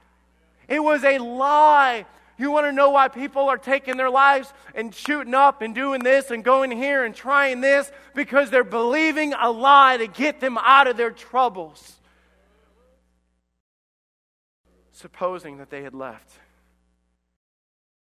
It 0.69 0.83
was 0.83 1.05
a 1.05 1.19
lie. 1.19 2.07
You 2.38 2.51
want 2.51 2.66
to 2.66 2.72
know 2.72 2.90
why 2.90 3.09
people 3.09 3.49
are 3.49 3.57
taking 3.57 3.96
their 3.96 4.11
lives 4.11 4.53
and 4.75 4.94
shooting 4.94 5.35
up 5.35 5.62
and 5.62 5.75
doing 5.75 6.03
this 6.03 6.31
and 6.31 6.44
going 6.44 6.70
here 6.70 7.05
and 7.05 7.14
trying 7.14 7.61
this? 7.61 7.90
Because 8.14 8.51
they're 8.51 8.64
believing 8.64 9.33
a 9.33 9.51
lie 9.51 9.96
to 9.96 10.07
get 10.07 10.40
them 10.40 10.59
out 10.59 10.87
of 10.87 10.96
their 10.96 11.11
troubles. 11.11 11.96
Supposing 14.92 15.59
that 15.59 15.70
they 15.70 15.83
had 15.83 15.94
left. 15.94 16.31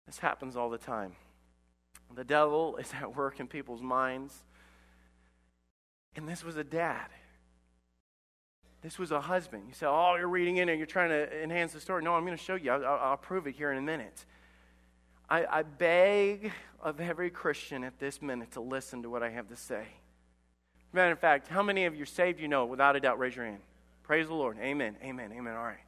This 0.06 0.18
happens 0.18 0.56
all 0.56 0.70
the 0.70 0.78
time. 0.78 1.12
The 2.14 2.24
devil 2.24 2.76
is 2.76 2.92
at 2.94 3.16
work 3.16 3.40
in 3.40 3.48
people's 3.48 3.82
minds. 3.82 4.34
And 6.14 6.28
this 6.28 6.44
was 6.44 6.56
a 6.56 6.64
dad. 6.64 7.08
This 8.82 8.98
was 8.98 9.12
a 9.12 9.20
husband. 9.20 9.64
You 9.68 9.74
say, 9.74 9.86
Oh, 9.86 10.16
you're 10.16 10.28
reading 10.28 10.56
in 10.56 10.68
and 10.68 10.78
you're 10.78 10.86
trying 10.86 11.10
to 11.10 11.42
enhance 11.42 11.72
the 11.72 11.80
story. 11.80 12.02
No, 12.02 12.14
I'm 12.14 12.24
going 12.26 12.36
to 12.36 12.42
show 12.42 12.56
you. 12.56 12.72
I'll, 12.72 12.84
I'll, 12.84 13.16
prove 13.16 13.46
it 13.46 13.54
here 13.54 13.70
in 13.70 13.78
a 13.78 13.82
minute. 13.82 14.24
I, 15.30 15.46
I 15.46 15.62
beg 15.62 16.52
of 16.80 17.00
every 17.00 17.30
Christian 17.30 17.84
at 17.84 17.98
this 18.00 18.20
minute 18.20 18.52
to 18.52 18.60
listen 18.60 19.02
to 19.04 19.10
what 19.10 19.22
I 19.22 19.30
have 19.30 19.48
to 19.48 19.56
say. 19.56 19.86
Matter 20.92 21.12
of 21.12 21.20
fact, 21.20 21.48
how 21.48 21.62
many 21.62 21.86
of 21.86 21.94
you 21.94 22.04
saved 22.04 22.40
you 22.40 22.48
know? 22.48 22.66
Without 22.66 22.96
a 22.96 23.00
doubt, 23.00 23.18
raise 23.18 23.36
your 23.36 23.46
hand. 23.46 23.60
Praise 24.02 24.26
the 24.26 24.34
Lord. 24.34 24.58
Amen. 24.60 24.96
Amen. 25.02 25.32
Amen. 25.32 25.54
All 25.54 25.62
right. 25.62 25.78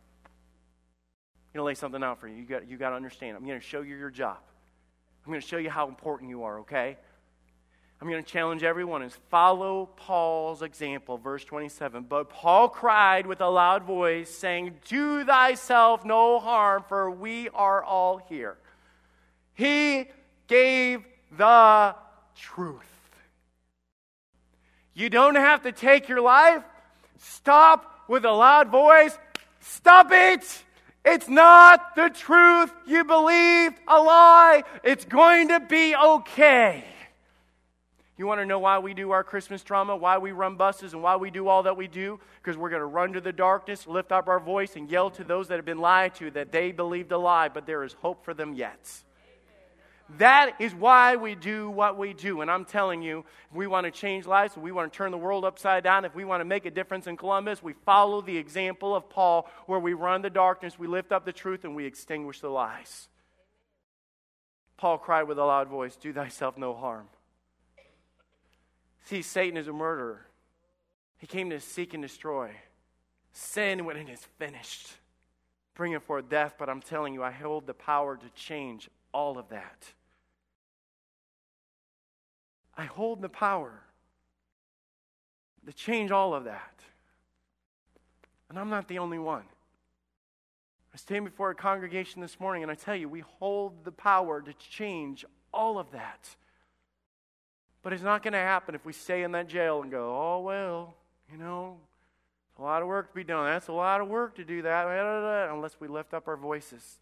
I'm 1.54 1.58
going 1.58 1.62
to 1.62 1.64
lay 1.64 1.74
something 1.74 2.02
out 2.02 2.20
for 2.20 2.28
you. 2.28 2.36
You 2.36 2.44
got, 2.44 2.68
you 2.68 2.76
got 2.76 2.90
to 2.90 2.96
understand. 2.96 3.36
I'm 3.36 3.44
going 3.44 3.60
to 3.60 3.66
show 3.66 3.82
you 3.82 3.96
your 3.96 4.10
job. 4.10 4.38
I'm 5.26 5.32
going 5.32 5.42
to 5.42 5.46
show 5.46 5.58
you 5.58 5.68
how 5.68 5.88
important 5.88 6.30
you 6.30 6.44
are, 6.44 6.60
okay? 6.60 6.96
I'm 8.04 8.10
going 8.10 8.22
to 8.22 8.30
challenge 8.30 8.62
everyone 8.62 9.02
is 9.02 9.16
follow 9.30 9.88
Paul's 9.96 10.60
example, 10.60 11.16
verse 11.16 11.42
27. 11.42 12.02
But 12.02 12.28
Paul 12.28 12.68
cried 12.68 13.26
with 13.26 13.40
a 13.40 13.48
loud 13.48 13.84
voice, 13.84 14.28
saying, 14.28 14.74
Do 14.88 15.24
thyself 15.24 16.04
no 16.04 16.38
harm, 16.38 16.84
for 16.86 17.10
we 17.10 17.48
are 17.54 17.82
all 17.82 18.18
here. 18.18 18.58
He 19.54 20.10
gave 20.48 21.02
the 21.34 21.96
truth. 22.36 22.82
You 24.92 25.08
don't 25.08 25.36
have 25.36 25.62
to 25.62 25.72
take 25.72 26.06
your 26.06 26.20
life. 26.20 26.62
Stop 27.16 28.04
with 28.06 28.26
a 28.26 28.32
loud 28.32 28.68
voice. 28.68 29.16
Stop 29.60 30.08
it. 30.10 30.62
It's 31.06 31.28
not 31.30 31.96
the 31.96 32.10
truth. 32.10 32.70
You 32.86 33.04
believed 33.04 33.76
a 33.88 33.98
lie. 33.98 34.64
It's 34.82 35.06
going 35.06 35.48
to 35.48 35.60
be 35.60 35.96
okay. 35.96 36.84
You 38.16 38.26
want 38.26 38.40
to 38.40 38.46
know 38.46 38.60
why 38.60 38.78
we 38.78 38.94
do 38.94 39.10
our 39.10 39.24
Christmas 39.24 39.62
drama, 39.64 39.96
why 39.96 40.18
we 40.18 40.30
run 40.30 40.54
buses, 40.56 40.92
and 40.92 41.02
why 41.02 41.16
we 41.16 41.30
do 41.30 41.48
all 41.48 41.64
that 41.64 41.76
we 41.76 41.88
do? 41.88 42.20
Because 42.40 42.56
we're 42.56 42.70
going 42.70 42.80
to 42.80 42.86
run 42.86 43.12
to 43.14 43.20
the 43.20 43.32
darkness, 43.32 43.88
lift 43.88 44.12
up 44.12 44.28
our 44.28 44.38
voice, 44.38 44.76
and 44.76 44.88
yell 44.88 45.10
to 45.10 45.24
those 45.24 45.48
that 45.48 45.56
have 45.56 45.64
been 45.64 45.78
lied 45.78 46.14
to 46.16 46.30
that 46.30 46.52
they 46.52 46.70
believed 46.70 47.10
a 47.10 47.18
lie, 47.18 47.48
but 47.48 47.66
there 47.66 47.82
is 47.82 47.92
hope 47.94 48.24
for 48.24 48.32
them 48.32 48.54
yet. 48.54 49.02
That 50.18 50.56
is 50.60 50.74
why 50.74 51.16
we 51.16 51.34
do 51.34 51.70
what 51.70 51.98
we 51.98 52.12
do. 52.12 52.40
And 52.40 52.50
I'm 52.50 52.66
telling 52.66 53.02
you, 53.02 53.24
if 53.50 53.56
we 53.56 53.66
want 53.66 53.86
to 53.86 53.90
change 53.90 54.26
lives, 54.26 54.54
if 54.54 54.62
we 54.62 54.70
want 54.70 54.92
to 54.92 54.96
turn 54.96 55.10
the 55.10 55.18
world 55.18 55.44
upside 55.44 55.82
down, 55.82 56.04
if 56.04 56.14
we 56.14 56.24
want 56.24 56.40
to 56.40 56.44
make 56.44 56.66
a 56.66 56.70
difference 56.70 57.06
in 57.06 57.16
Columbus, 57.16 57.62
we 57.62 57.72
follow 57.84 58.20
the 58.20 58.36
example 58.36 58.94
of 58.94 59.08
Paul, 59.08 59.48
where 59.66 59.80
we 59.80 59.94
run 59.94 60.22
the 60.22 60.30
darkness, 60.30 60.78
we 60.78 60.86
lift 60.86 61.10
up 61.10 61.24
the 61.24 61.32
truth, 61.32 61.64
and 61.64 61.74
we 61.74 61.86
extinguish 61.86 62.40
the 62.40 62.50
lies. 62.50 63.08
Paul 64.76 64.98
cried 64.98 65.24
with 65.24 65.38
a 65.38 65.44
loud 65.44 65.68
voice, 65.68 65.96
Do 65.96 66.12
thyself 66.12 66.58
no 66.58 66.74
harm. 66.74 67.08
See, 69.04 69.22
Satan 69.22 69.56
is 69.56 69.68
a 69.68 69.72
murderer. 69.72 70.26
He 71.18 71.26
came 71.26 71.50
to 71.50 71.60
seek 71.60 71.94
and 71.94 72.02
destroy. 72.02 72.50
Sin 73.32 73.84
when 73.84 73.96
it 73.96 74.08
is 74.08 74.26
finished, 74.38 74.88
bringing 75.74 76.00
forth 76.00 76.28
death. 76.28 76.54
But 76.58 76.68
I'm 76.68 76.80
telling 76.80 77.14
you, 77.14 77.22
I 77.22 77.30
hold 77.30 77.66
the 77.66 77.74
power 77.74 78.16
to 78.16 78.28
change 78.34 78.88
all 79.12 79.38
of 79.38 79.48
that. 79.50 79.86
I 82.76 82.84
hold 82.84 83.22
the 83.22 83.28
power 83.28 83.72
to 85.66 85.72
change 85.72 86.10
all 86.10 86.34
of 86.34 86.44
that. 86.44 86.80
And 88.48 88.58
I'm 88.58 88.70
not 88.70 88.88
the 88.88 88.98
only 88.98 89.18
one. 89.18 89.44
I 90.92 90.96
stand 90.96 91.24
before 91.24 91.50
a 91.50 91.54
congregation 91.54 92.20
this 92.20 92.38
morning 92.38 92.62
and 92.62 92.70
I 92.70 92.76
tell 92.76 92.94
you, 92.94 93.08
we 93.08 93.20
hold 93.20 93.84
the 93.84 93.92
power 93.92 94.40
to 94.40 94.52
change 94.54 95.24
all 95.52 95.78
of 95.78 95.90
that. 95.90 96.36
But 97.84 97.92
it's 97.92 98.02
not 98.02 98.22
going 98.22 98.32
to 98.32 98.38
happen 98.38 98.74
if 98.74 98.86
we 98.86 98.94
stay 98.94 99.22
in 99.22 99.32
that 99.32 99.46
jail 99.46 99.82
and 99.82 99.90
go, 99.90 100.16
oh, 100.16 100.40
well, 100.40 100.94
you 101.30 101.36
know, 101.36 101.76
a 102.58 102.62
lot 102.62 102.80
of 102.80 102.88
work 102.88 103.10
to 103.10 103.14
be 103.14 103.24
done. 103.24 103.44
That's 103.44 103.68
a 103.68 103.72
lot 103.72 104.00
of 104.00 104.08
work 104.08 104.36
to 104.36 104.44
do 104.44 104.62
that, 104.62 105.50
unless 105.52 105.78
we 105.78 105.86
lift 105.86 106.14
up 106.14 106.26
our 106.26 106.36
voices. 106.36 106.98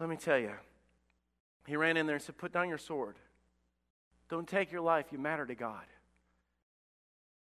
Let 0.00 0.08
me 0.08 0.16
tell 0.16 0.38
you, 0.38 0.50
he 1.68 1.76
ran 1.76 1.96
in 1.96 2.06
there 2.06 2.16
and 2.16 2.22
said, 2.22 2.36
Put 2.36 2.52
down 2.52 2.68
your 2.68 2.78
sword. 2.78 3.14
Don't 4.28 4.48
take 4.48 4.72
your 4.72 4.80
life. 4.80 5.06
You 5.12 5.18
matter 5.18 5.46
to 5.46 5.54
God. 5.54 5.84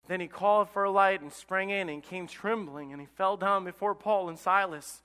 Then 0.09 0.19
he 0.19 0.27
called 0.27 0.69
for 0.69 0.83
a 0.83 0.91
light 0.91 1.21
and 1.21 1.31
sprang 1.31 1.69
in 1.69 1.87
and 1.87 2.03
came 2.03 2.27
trembling, 2.27 2.91
and 2.91 2.99
he 2.99 3.07
fell 3.15 3.37
down 3.37 3.63
before 3.63 3.95
Paul 3.95 4.27
and 4.27 4.37
Silas. 4.37 5.01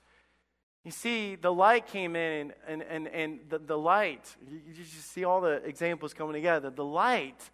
You 0.85 0.91
see, 0.91 1.33
the 1.33 1.51
light 1.51 1.87
came 1.87 2.15
in, 2.15 2.53
and, 2.67 2.83
and, 2.83 3.07
and 3.07 3.39
the, 3.49 3.57
the 3.57 3.77
light, 3.77 4.35
you 4.47 4.71
just 4.71 5.11
see 5.11 5.23
all 5.23 5.41
the 5.41 5.53
examples 5.65 6.13
coming 6.13 6.33
together. 6.33 6.69
The 6.69 6.85
light 6.85 7.49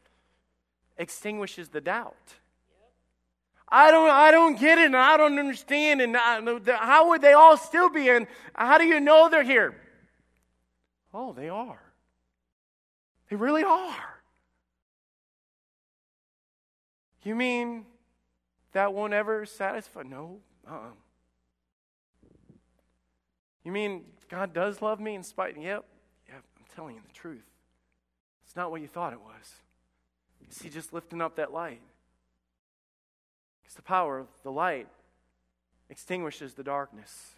extinguishes 0.97 1.69
the 1.69 1.79
doubt. 1.79 2.33
I 3.69 3.89
don't, 3.89 4.09
I 4.09 4.31
don't 4.31 4.59
get 4.59 4.77
it, 4.79 4.87
and 4.87 4.97
I 4.97 5.15
don't 5.15 5.39
understand, 5.39 6.01
and 6.01 6.17
I, 6.17 6.41
how 6.75 7.07
would 7.07 7.21
they 7.21 7.31
all 7.31 7.55
still 7.55 7.89
be 7.89 8.09
in? 8.09 8.27
How 8.53 8.77
do 8.77 8.83
you 8.83 8.99
know 8.99 9.29
they're 9.29 9.43
here? 9.43 9.77
Oh, 11.13 11.31
they 11.31 11.47
are. 11.47 11.81
They 13.29 13.37
really 13.37 13.63
are. 13.63 13.95
You 17.23 17.35
mean 17.35 17.85
that 18.73 18.93
won't 18.93 19.13
ever 19.13 19.45
satisfy? 19.45 20.03
No. 20.03 20.39
Uh-uh. 20.69 20.89
You 23.63 23.71
mean 23.71 24.03
God 24.29 24.53
does 24.53 24.81
love 24.81 24.99
me 24.99 25.15
in 25.15 25.23
spite? 25.23 25.55
Yep. 25.55 25.85
Yep. 26.27 26.43
I'm 26.57 26.65
telling 26.75 26.95
you 26.95 27.01
the 27.05 27.13
truth. 27.13 27.45
It's 28.45 28.55
not 28.55 28.71
what 28.71 28.81
you 28.81 28.87
thought 28.87 29.13
it 29.13 29.19
was. 29.21 29.53
Is 30.49 30.61
he 30.61 30.69
just 30.69 30.93
lifting 30.93 31.21
up 31.21 31.35
that 31.37 31.53
light? 31.53 31.81
Because 33.61 33.75
the 33.75 33.81
power 33.81 34.19
of 34.19 34.27
the 34.43 34.51
light 34.51 34.87
extinguishes 35.89 36.53
the 36.53 36.63
darkness 36.63 37.35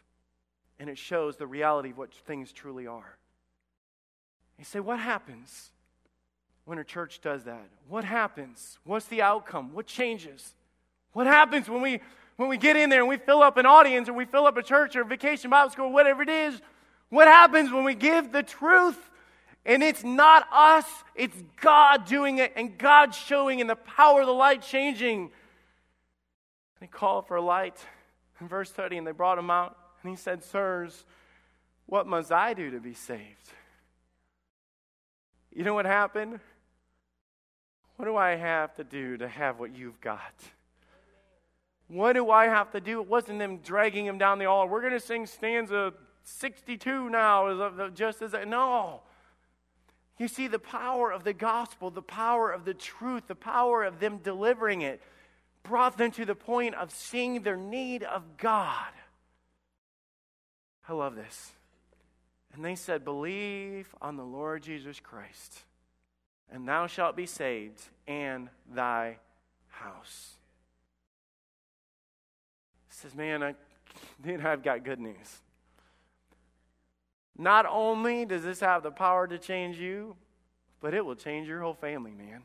and 0.79 0.89
it 0.89 0.97
shows 0.97 1.37
the 1.37 1.47
reality 1.47 1.91
of 1.91 1.97
what 1.97 2.13
things 2.13 2.51
truly 2.51 2.87
are. 2.87 3.17
You 4.57 4.65
say, 4.65 4.79
what 4.79 4.99
happens 4.99 5.71
when 6.65 6.77
a 6.77 6.83
church 6.83 7.21
does 7.21 7.43
that? 7.43 7.67
What 7.87 8.03
happens? 8.03 8.79
What's 8.83 9.05
the 9.07 9.21
outcome? 9.21 9.73
What 9.73 9.87
changes? 9.87 10.55
What 11.11 11.27
happens 11.27 11.69
when 11.69 11.81
we 11.81 12.01
when 12.35 12.49
we 12.49 12.57
get 12.57 12.75
in 12.75 12.89
there 12.89 12.99
and 12.99 13.09
we 13.09 13.17
fill 13.17 13.41
up 13.43 13.57
an 13.57 13.65
audience 13.65 14.09
or 14.09 14.13
we 14.13 14.25
fill 14.25 14.45
up 14.45 14.57
a 14.57 14.63
church 14.63 14.95
or 14.95 15.03
vacation 15.03 15.49
Bible 15.49 15.71
school, 15.71 15.91
whatever 15.91 16.23
it 16.23 16.29
is, 16.29 16.59
what 17.09 17.27
happens 17.27 17.71
when 17.71 17.83
we 17.83 17.93
give 17.93 18.31
the 18.31 18.43
truth? 18.43 18.97
And 19.65 19.81
it's 19.81 20.03
not 20.03 20.47
us, 20.51 20.85
it's 21.15 21.37
God 21.61 22.05
doing 22.05 22.39
it 22.39 22.53
and 22.55 22.77
God 22.77 23.15
showing 23.15 23.61
and 23.61 23.69
the 23.69 23.75
power 23.75 24.21
of 24.21 24.27
the 24.27 24.33
light 24.33 24.61
changing. 24.61 25.31
They 26.81 26.87
called 26.87 27.27
for 27.27 27.39
light 27.39 27.77
in 28.41 28.47
verse 28.47 28.69
30 28.71 28.97
and 28.97 29.07
they 29.07 29.11
brought 29.11 29.37
him 29.37 29.49
out. 29.49 29.77
And 30.01 30.09
he 30.09 30.17
said, 30.17 30.43
Sirs, 30.43 31.05
what 31.85 32.07
must 32.07 32.31
I 32.31 32.53
do 32.53 32.71
to 32.71 32.79
be 32.79 32.93
saved? 32.93 33.49
You 35.53 35.63
know 35.63 35.75
what 35.75 35.85
happened? 35.85 36.39
What 37.95 38.05
do 38.05 38.17
I 38.17 38.35
have 38.35 38.73
to 38.75 38.83
do 38.83 39.17
to 39.17 39.27
have 39.27 39.59
what 39.59 39.75
you've 39.75 40.01
got? 40.01 40.33
What 41.93 42.13
do 42.13 42.31
I 42.31 42.45
have 42.45 42.71
to 42.71 42.81
do? 42.81 43.01
It 43.01 43.07
wasn't 43.07 43.37
them 43.37 43.59
dragging 43.59 44.07
him 44.07 44.17
down 44.17 44.39
the 44.39 44.45
altar. 44.45 44.71
We're 44.71 44.81
going 44.81 44.93
to 44.93 44.99
sing 44.99 45.27
stanza 45.27 45.93
62 46.23 47.09
now, 47.11 47.89
just 47.93 48.23
as 48.23 48.33
I. 48.33 48.45
No. 48.45 49.01
You 50.17 50.27
see, 50.27 50.47
the 50.47 50.57
power 50.57 51.11
of 51.11 51.23
the 51.23 51.33
gospel, 51.33 51.91
the 51.91 52.01
power 52.01 52.51
of 52.51 52.65
the 52.65 52.73
truth, 52.73 53.27
the 53.27 53.35
power 53.35 53.83
of 53.83 53.99
them 53.99 54.17
delivering 54.23 54.81
it 54.81 55.01
brought 55.61 55.97
them 55.97 56.09
to 56.11 56.25
the 56.25 56.33
point 56.33 56.73
of 56.73 56.89
seeing 56.89 57.43
their 57.43 57.55
need 57.57 58.01
of 58.01 58.37
God. 58.37 58.91
I 60.89 60.93
love 60.93 61.15
this. 61.15 61.51
And 62.55 62.65
they 62.65 62.73
said, 62.75 63.05
Believe 63.05 63.93
on 64.01 64.17
the 64.17 64.25
Lord 64.25 64.63
Jesus 64.63 64.99
Christ, 64.99 65.59
and 66.51 66.67
thou 66.67 66.87
shalt 66.87 67.15
be 67.15 67.27
saved, 67.27 67.81
and 68.07 68.49
thy 68.73 69.17
house. 69.67 70.37
Says, 73.03 73.15
Man, 73.15 73.43
I, 73.43 73.55
dude, 74.25 74.45
I've 74.45 74.63
got 74.63 74.85
good 74.85 74.99
news. 74.99 75.41
Not 77.37 77.65
only 77.65 78.23
does 78.23 78.43
this 78.43 78.61
have 78.61 78.81
the 78.81 78.91
power 78.91 79.27
to 79.27 79.37
change 79.37 79.77
you, 79.77 80.15
but 80.79 80.93
it 80.93 81.05
will 81.05 81.15
change 81.15 81.47
your 81.47 81.61
whole 81.61 81.73
family, 81.73 82.11
man. 82.11 82.43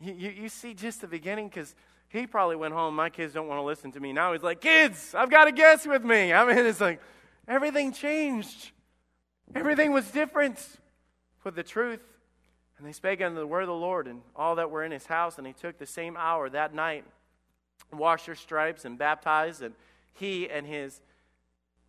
You, 0.00 0.14
you, 0.14 0.30
you 0.30 0.48
see 0.48 0.74
just 0.74 1.00
the 1.00 1.08
beginning 1.08 1.48
because 1.48 1.74
he 2.08 2.24
probably 2.26 2.54
went 2.54 2.72
home. 2.72 2.94
My 2.94 3.10
kids 3.10 3.32
don't 3.32 3.48
want 3.48 3.58
to 3.58 3.64
listen 3.64 3.90
to 3.92 4.00
me. 4.00 4.12
Now 4.12 4.32
he's 4.32 4.44
like, 4.44 4.60
Kids, 4.60 5.12
I've 5.12 5.30
got 5.30 5.48
a 5.48 5.52
guest 5.52 5.88
with 5.88 6.04
me. 6.04 6.32
I 6.32 6.44
mean, 6.44 6.64
it's 6.64 6.80
like 6.80 7.00
everything 7.48 7.92
changed. 7.92 8.70
Everything 9.56 9.92
was 9.92 10.08
different 10.10 10.64
with 11.42 11.56
the 11.56 11.64
truth. 11.64 12.00
And 12.78 12.86
they 12.86 12.92
spake 12.92 13.20
unto 13.20 13.40
the 13.40 13.46
word 13.46 13.62
of 13.62 13.68
the 13.68 13.74
Lord 13.74 14.06
and 14.06 14.22
all 14.36 14.54
that 14.56 14.70
were 14.70 14.84
in 14.84 14.92
his 14.92 15.06
house. 15.06 15.38
And 15.38 15.46
he 15.46 15.52
took 15.52 15.78
the 15.78 15.86
same 15.86 16.16
hour 16.16 16.48
that 16.50 16.74
night, 16.74 17.04
washed 17.98 18.26
their 18.26 18.34
stripes, 18.34 18.84
and 18.84 18.98
baptized. 18.98 19.62
And 19.62 19.74
he 20.14 20.48
and 20.48 20.66
his, 20.66 21.00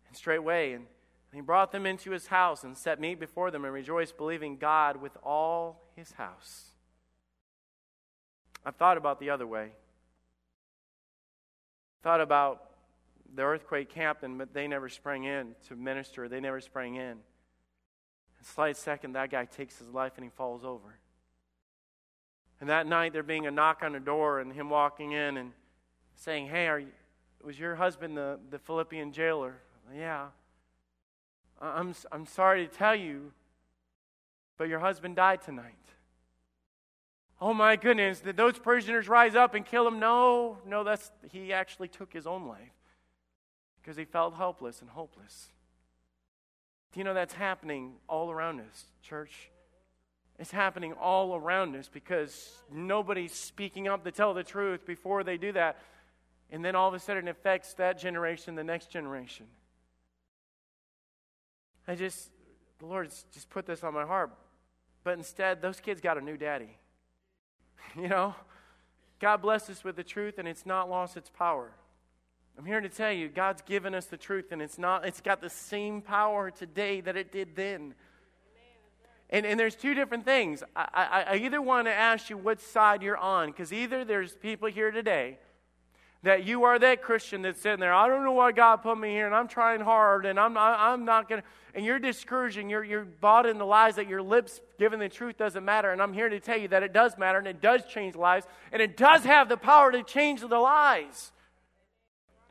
and 0.08 0.16
straightway, 0.16 0.72
and 0.72 0.86
and 1.34 1.42
he 1.42 1.44
brought 1.44 1.72
them 1.72 1.84
into 1.84 2.12
his 2.12 2.28
house 2.28 2.62
and 2.62 2.78
set 2.78 3.00
meat 3.00 3.18
before 3.18 3.50
them 3.50 3.64
and 3.64 3.74
rejoiced, 3.74 4.16
believing 4.16 4.56
God 4.56 5.02
with 5.02 5.16
all 5.24 5.82
his 5.96 6.12
house. 6.12 6.66
I've 8.64 8.76
thought 8.76 8.96
about 8.96 9.18
the 9.18 9.30
other 9.30 9.44
way. 9.44 9.72
Thought 12.04 12.20
about 12.20 12.70
the 13.34 13.42
earthquake 13.42 13.88
captain, 13.88 14.38
but 14.38 14.54
they 14.54 14.68
never 14.68 14.88
sprang 14.88 15.24
in 15.24 15.56
to 15.66 15.74
minister. 15.74 16.28
They 16.28 16.38
never 16.38 16.60
sprang 16.60 16.94
in. 16.94 17.16
A 18.40 18.44
slight 18.44 18.76
second, 18.76 19.14
that 19.14 19.32
guy 19.32 19.44
takes 19.44 19.76
his 19.76 19.88
life 19.88 20.12
and 20.14 20.22
he 20.22 20.30
falls 20.30 20.64
over. 20.64 21.00
And 22.60 22.70
that 22.70 22.86
night, 22.86 23.12
there 23.12 23.24
being 23.24 23.48
a 23.48 23.50
knock 23.50 23.82
on 23.82 23.90
the 23.90 23.98
door 23.98 24.38
and 24.38 24.52
him 24.52 24.70
walking 24.70 25.10
in 25.10 25.36
and 25.36 25.50
saying, 26.14 26.48
Hey, 26.48 26.66
you, 26.66 26.86
was 27.42 27.58
your 27.58 27.74
husband 27.74 28.16
the, 28.16 28.38
the 28.50 28.58
Philippian 28.58 29.12
jailer? 29.12 29.54
Yeah. 29.94 30.28
I'm, 31.60 31.94
I'm 32.10 32.26
sorry 32.26 32.66
to 32.66 32.72
tell 32.72 32.94
you, 32.94 33.32
but 34.56 34.68
your 34.68 34.80
husband 34.80 35.16
died 35.16 35.42
tonight. 35.42 35.74
Oh 37.40 37.52
my 37.52 37.76
goodness, 37.76 38.20
did 38.20 38.36
those 38.36 38.58
prisoners 38.58 39.08
rise 39.08 39.34
up 39.34 39.54
and 39.54 39.66
kill 39.66 39.86
him? 39.86 39.98
No, 39.98 40.58
no, 40.66 40.84
that's 40.84 41.10
he 41.30 41.52
actually 41.52 41.88
took 41.88 42.12
his 42.12 42.26
own 42.26 42.46
life 42.46 42.72
because 43.80 43.96
he 43.96 44.04
felt 44.04 44.34
helpless 44.34 44.80
and 44.80 44.90
hopeless. 44.90 45.48
Do 46.92 47.00
you 47.00 47.04
know 47.04 47.14
that's 47.14 47.34
happening 47.34 47.94
all 48.08 48.30
around 48.30 48.60
us, 48.60 48.84
church? 49.02 49.50
It's 50.38 50.50
happening 50.50 50.92
all 50.94 51.34
around 51.34 51.76
us 51.76 51.88
because 51.92 52.52
nobody's 52.72 53.32
speaking 53.32 53.88
up 53.88 54.04
to 54.04 54.10
tell 54.10 54.34
the 54.34 54.42
truth 54.42 54.86
before 54.86 55.22
they 55.22 55.36
do 55.36 55.52
that. 55.52 55.78
And 56.54 56.64
then 56.64 56.76
all 56.76 56.86
of 56.86 56.94
a 56.94 57.00
sudden 57.00 57.26
it 57.26 57.32
affects 57.32 57.74
that 57.74 57.98
generation, 57.98 58.54
the 58.54 58.62
next 58.62 58.88
generation. 58.88 59.46
I 61.88 61.96
just, 61.96 62.30
the 62.78 62.86
Lord 62.86 63.10
just 63.32 63.50
put 63.50 63.66
this 63.66 63.82
on 63.82 63.92
my 63.92 64.04
heart. 64.04 64.30
But 65.02 65.18
instead, 65.18 65.60
those 65.60 65.80
kids 65.80 66.00
got 66.00 66.16
a 66.16 66.20
new 66.20 66.36
daddy. 66.36 66.78
you 67.96 68.06
know? 68.06 68.36
God 69.18 69.38
blessed 69.42 69.68
us 69.68 69.82
with 69.82 69.96
the 69.96 70.04
truth, 70.04 70.38
and 70.38 70.46
it's 70.46 70.64
not 70.64 70.88
lost 70.88 71.16
its 71.16 71.28
power. 71.28 71.72
I'm 72.56 72.64
here 72.64 72.80
to 72.80 72.88
tell 72.88 73.10
you, 73.10 73.28
God's 73.28 73.62
given 73.62 73.92
us 73.92 74.06
the 74.06 74.16
truth, 74.16 74.52
and 74.52 74.62
it's 74.62 74.78
not, 74.78 75.04
it's 75.04 75.20
got 75.20 75.40
the 75.40 75.50
same 75.50 76.02
power 76.02 76.52
today 76.52 77.00
that 77.00 77.16
it 77.16 77.32
did 77.32 77.56
then. 77.56 77.96
And, 79.28 79.44
and 79.44 79.58
there's 79.58 79.74
two 79.74 79.94
different 79.94 80.24
things. 80.24 80.62
I, 80.76 80.86
I, 80.94 81.22
I 81.32 81.36
either 81.38 81.60
want 81.60 81.88
to 81.88 81.92
ask 81.92 82.30
you 82.30 82.36
what 82.36 82.60
side 82.60 83.02
you're 83.02 83.16
on, 83.16 83.50
because 83.50 83.72
either 83.72 84.04
there's 84.04 84.36
people 84.36 84.68
here 84.68 84.92
today 84.92 85.38
that 86.24 86.44
you 86.44 86.64
are 86.64 86.78
that 86.78 87.02
Christian 87.02 87.42
that's 87.42 87.60
sitting 87.60 87.80
there. 87.80 87.92
I 87.92 88.08
don't 88.08 88.24
know 88.24 88.32
why 88.32 88.52
God 88.52 88.76
put 88.76 88.98
me 88.98 89.10
here, 89.10 89.26
and 89.26 89.34
I'm 89.34 89.46
trying 89.46 89.80
hard, 89.80 90.24
and 90.24 90.40
I'm, 90.40 90.56
I'm 90.56 91.04
not 91.04 91.28
going 91.28 91.42
to. 91.42 91.46
And 91.74 91.84
you're 91.84 91.98
discouraging. 91.98 92.70
You're, 92.70 92.82
you're 92.82 93.04
bought 93.04 93.46
in 93.46 93.58
the 93.58 93.66
lies 93.66 93.96
that 93.96 94.08
your 94.08 94.22
lips 94.22 94.60
giving 94.78 94.98
the 94.98 95.08
truth 95.08 95.36
doesn't 95.36 95.64
matter. 95.64 95.92
And 95.92 96.00
I'm 96.00 96.12
here 96.12 96.28
to 96.28 96.40
tell 96.40 96.56
you 96.56 96.68
that 96.68 96.82
it 96.82 96.92
does 96.92 97.18
matter, 97.18 97.38
and 97.38 97.46
it 97.46 97.60
does 97.60 97.84
change 97.84 98.14
lives, 98.14 98.46
and 98.72 98.80
it 98.80 98.96
does 98.96 99.24
have 99.24 99.48
the 99.48 99.56
power 99.56 99.92
to 99.92 100.02
change 100.02 100.40
the 100.40 100.58
lies. 100.58 101.30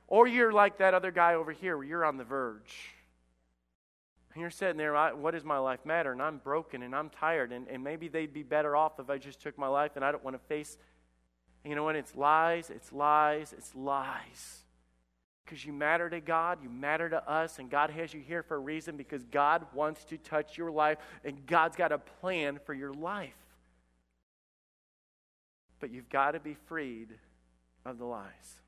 Or 0.08 0.28
you're 0.28 0.52
like 0.52 0.78
that 0.78 0.94
other 0.94 1.10
guy 1.10 1.34
over 1.34 1.52
here 1.52 1.76
where 1.76 1.86
you're 1.86 2.06
on 2.06 2.18
the 2.18 2.24
verge. 2.24 2.92
And 4.34 4.42
you're 4.42 4.52
sitting 4.52 4.78
there, 4.78 4.94
what 5.16 5.32
does 5.32 5.44
my 5.44 5.58
life 5.58 5.86
matter? 5.86 6.12
And 6.12 6.22
I'm 6.22 6.38
broken 6.38 6.84
and 6.84 6.96
I'm 6.96 7.10
tired. 7.10 7.52
And, 7.52 7.68
and 7.68 7.84
maybe 7.84 8.08
they'd 8.08 8.34
be 8.34 8.44
better 8.44 8.76
off 8.76 9.00
if 9.00 9.10
I 9.10 9.18
just 9.18 9.40
took 9.42 9.58
my 9.58 9.68
life 9.68 9.92
and 9.96 10.04
I 10.04 10.12
don't 10.12 10.24
want 10.24 10.36
to 10.36 10.48
face 10.48 10.78
you 11.70 11.76
know 11.76 11.84
what? 11.84 11.96
It's 11.96 12.16
lies, 12.16 12.70
it's 12.70 12.92
lies, 12.92 13.54
it's 13.58 13.74
lies. 13.76 14.64
Because 15.46 15.66
you 15.66 15.74
matter 15.74 16.10
to 16.10 16.20
God, 16.20 16.60
you 16.64 16.70
matter 16.70 17.10
to 17.10 17.30
us, 17.30 17.60
and 17.60 17.70
God 17.70 17.90
has 17.90 18.14
you 18.14 18.22
here 18.22 18.44
for 18.44 18.56
a 18.56 18.60
reason 18.60 18.96
because 18.98 19.24
God 19.26 19.66
wants 19.74 20.04
to 20.06 20.18
touch 20.18 20.58
your 20.58 20.72
life, 20.72 20.98
and 21.24 21.46
God's 21.46 21.76
got 21.76 21.92
a 21.92 21.98
plan 21.98 22.60
for 22.66 22.74
your 22.74 22.94
life. 22.94 23.32
But 25.80 25.92
you've 25.92 26.10
got 26.10 26.32
to 26.32 26.40
be 26.40 26.56
freed 26.68 27.10
of 27.86 27.98
the 27.98 28.06
lies. 28.06 28.62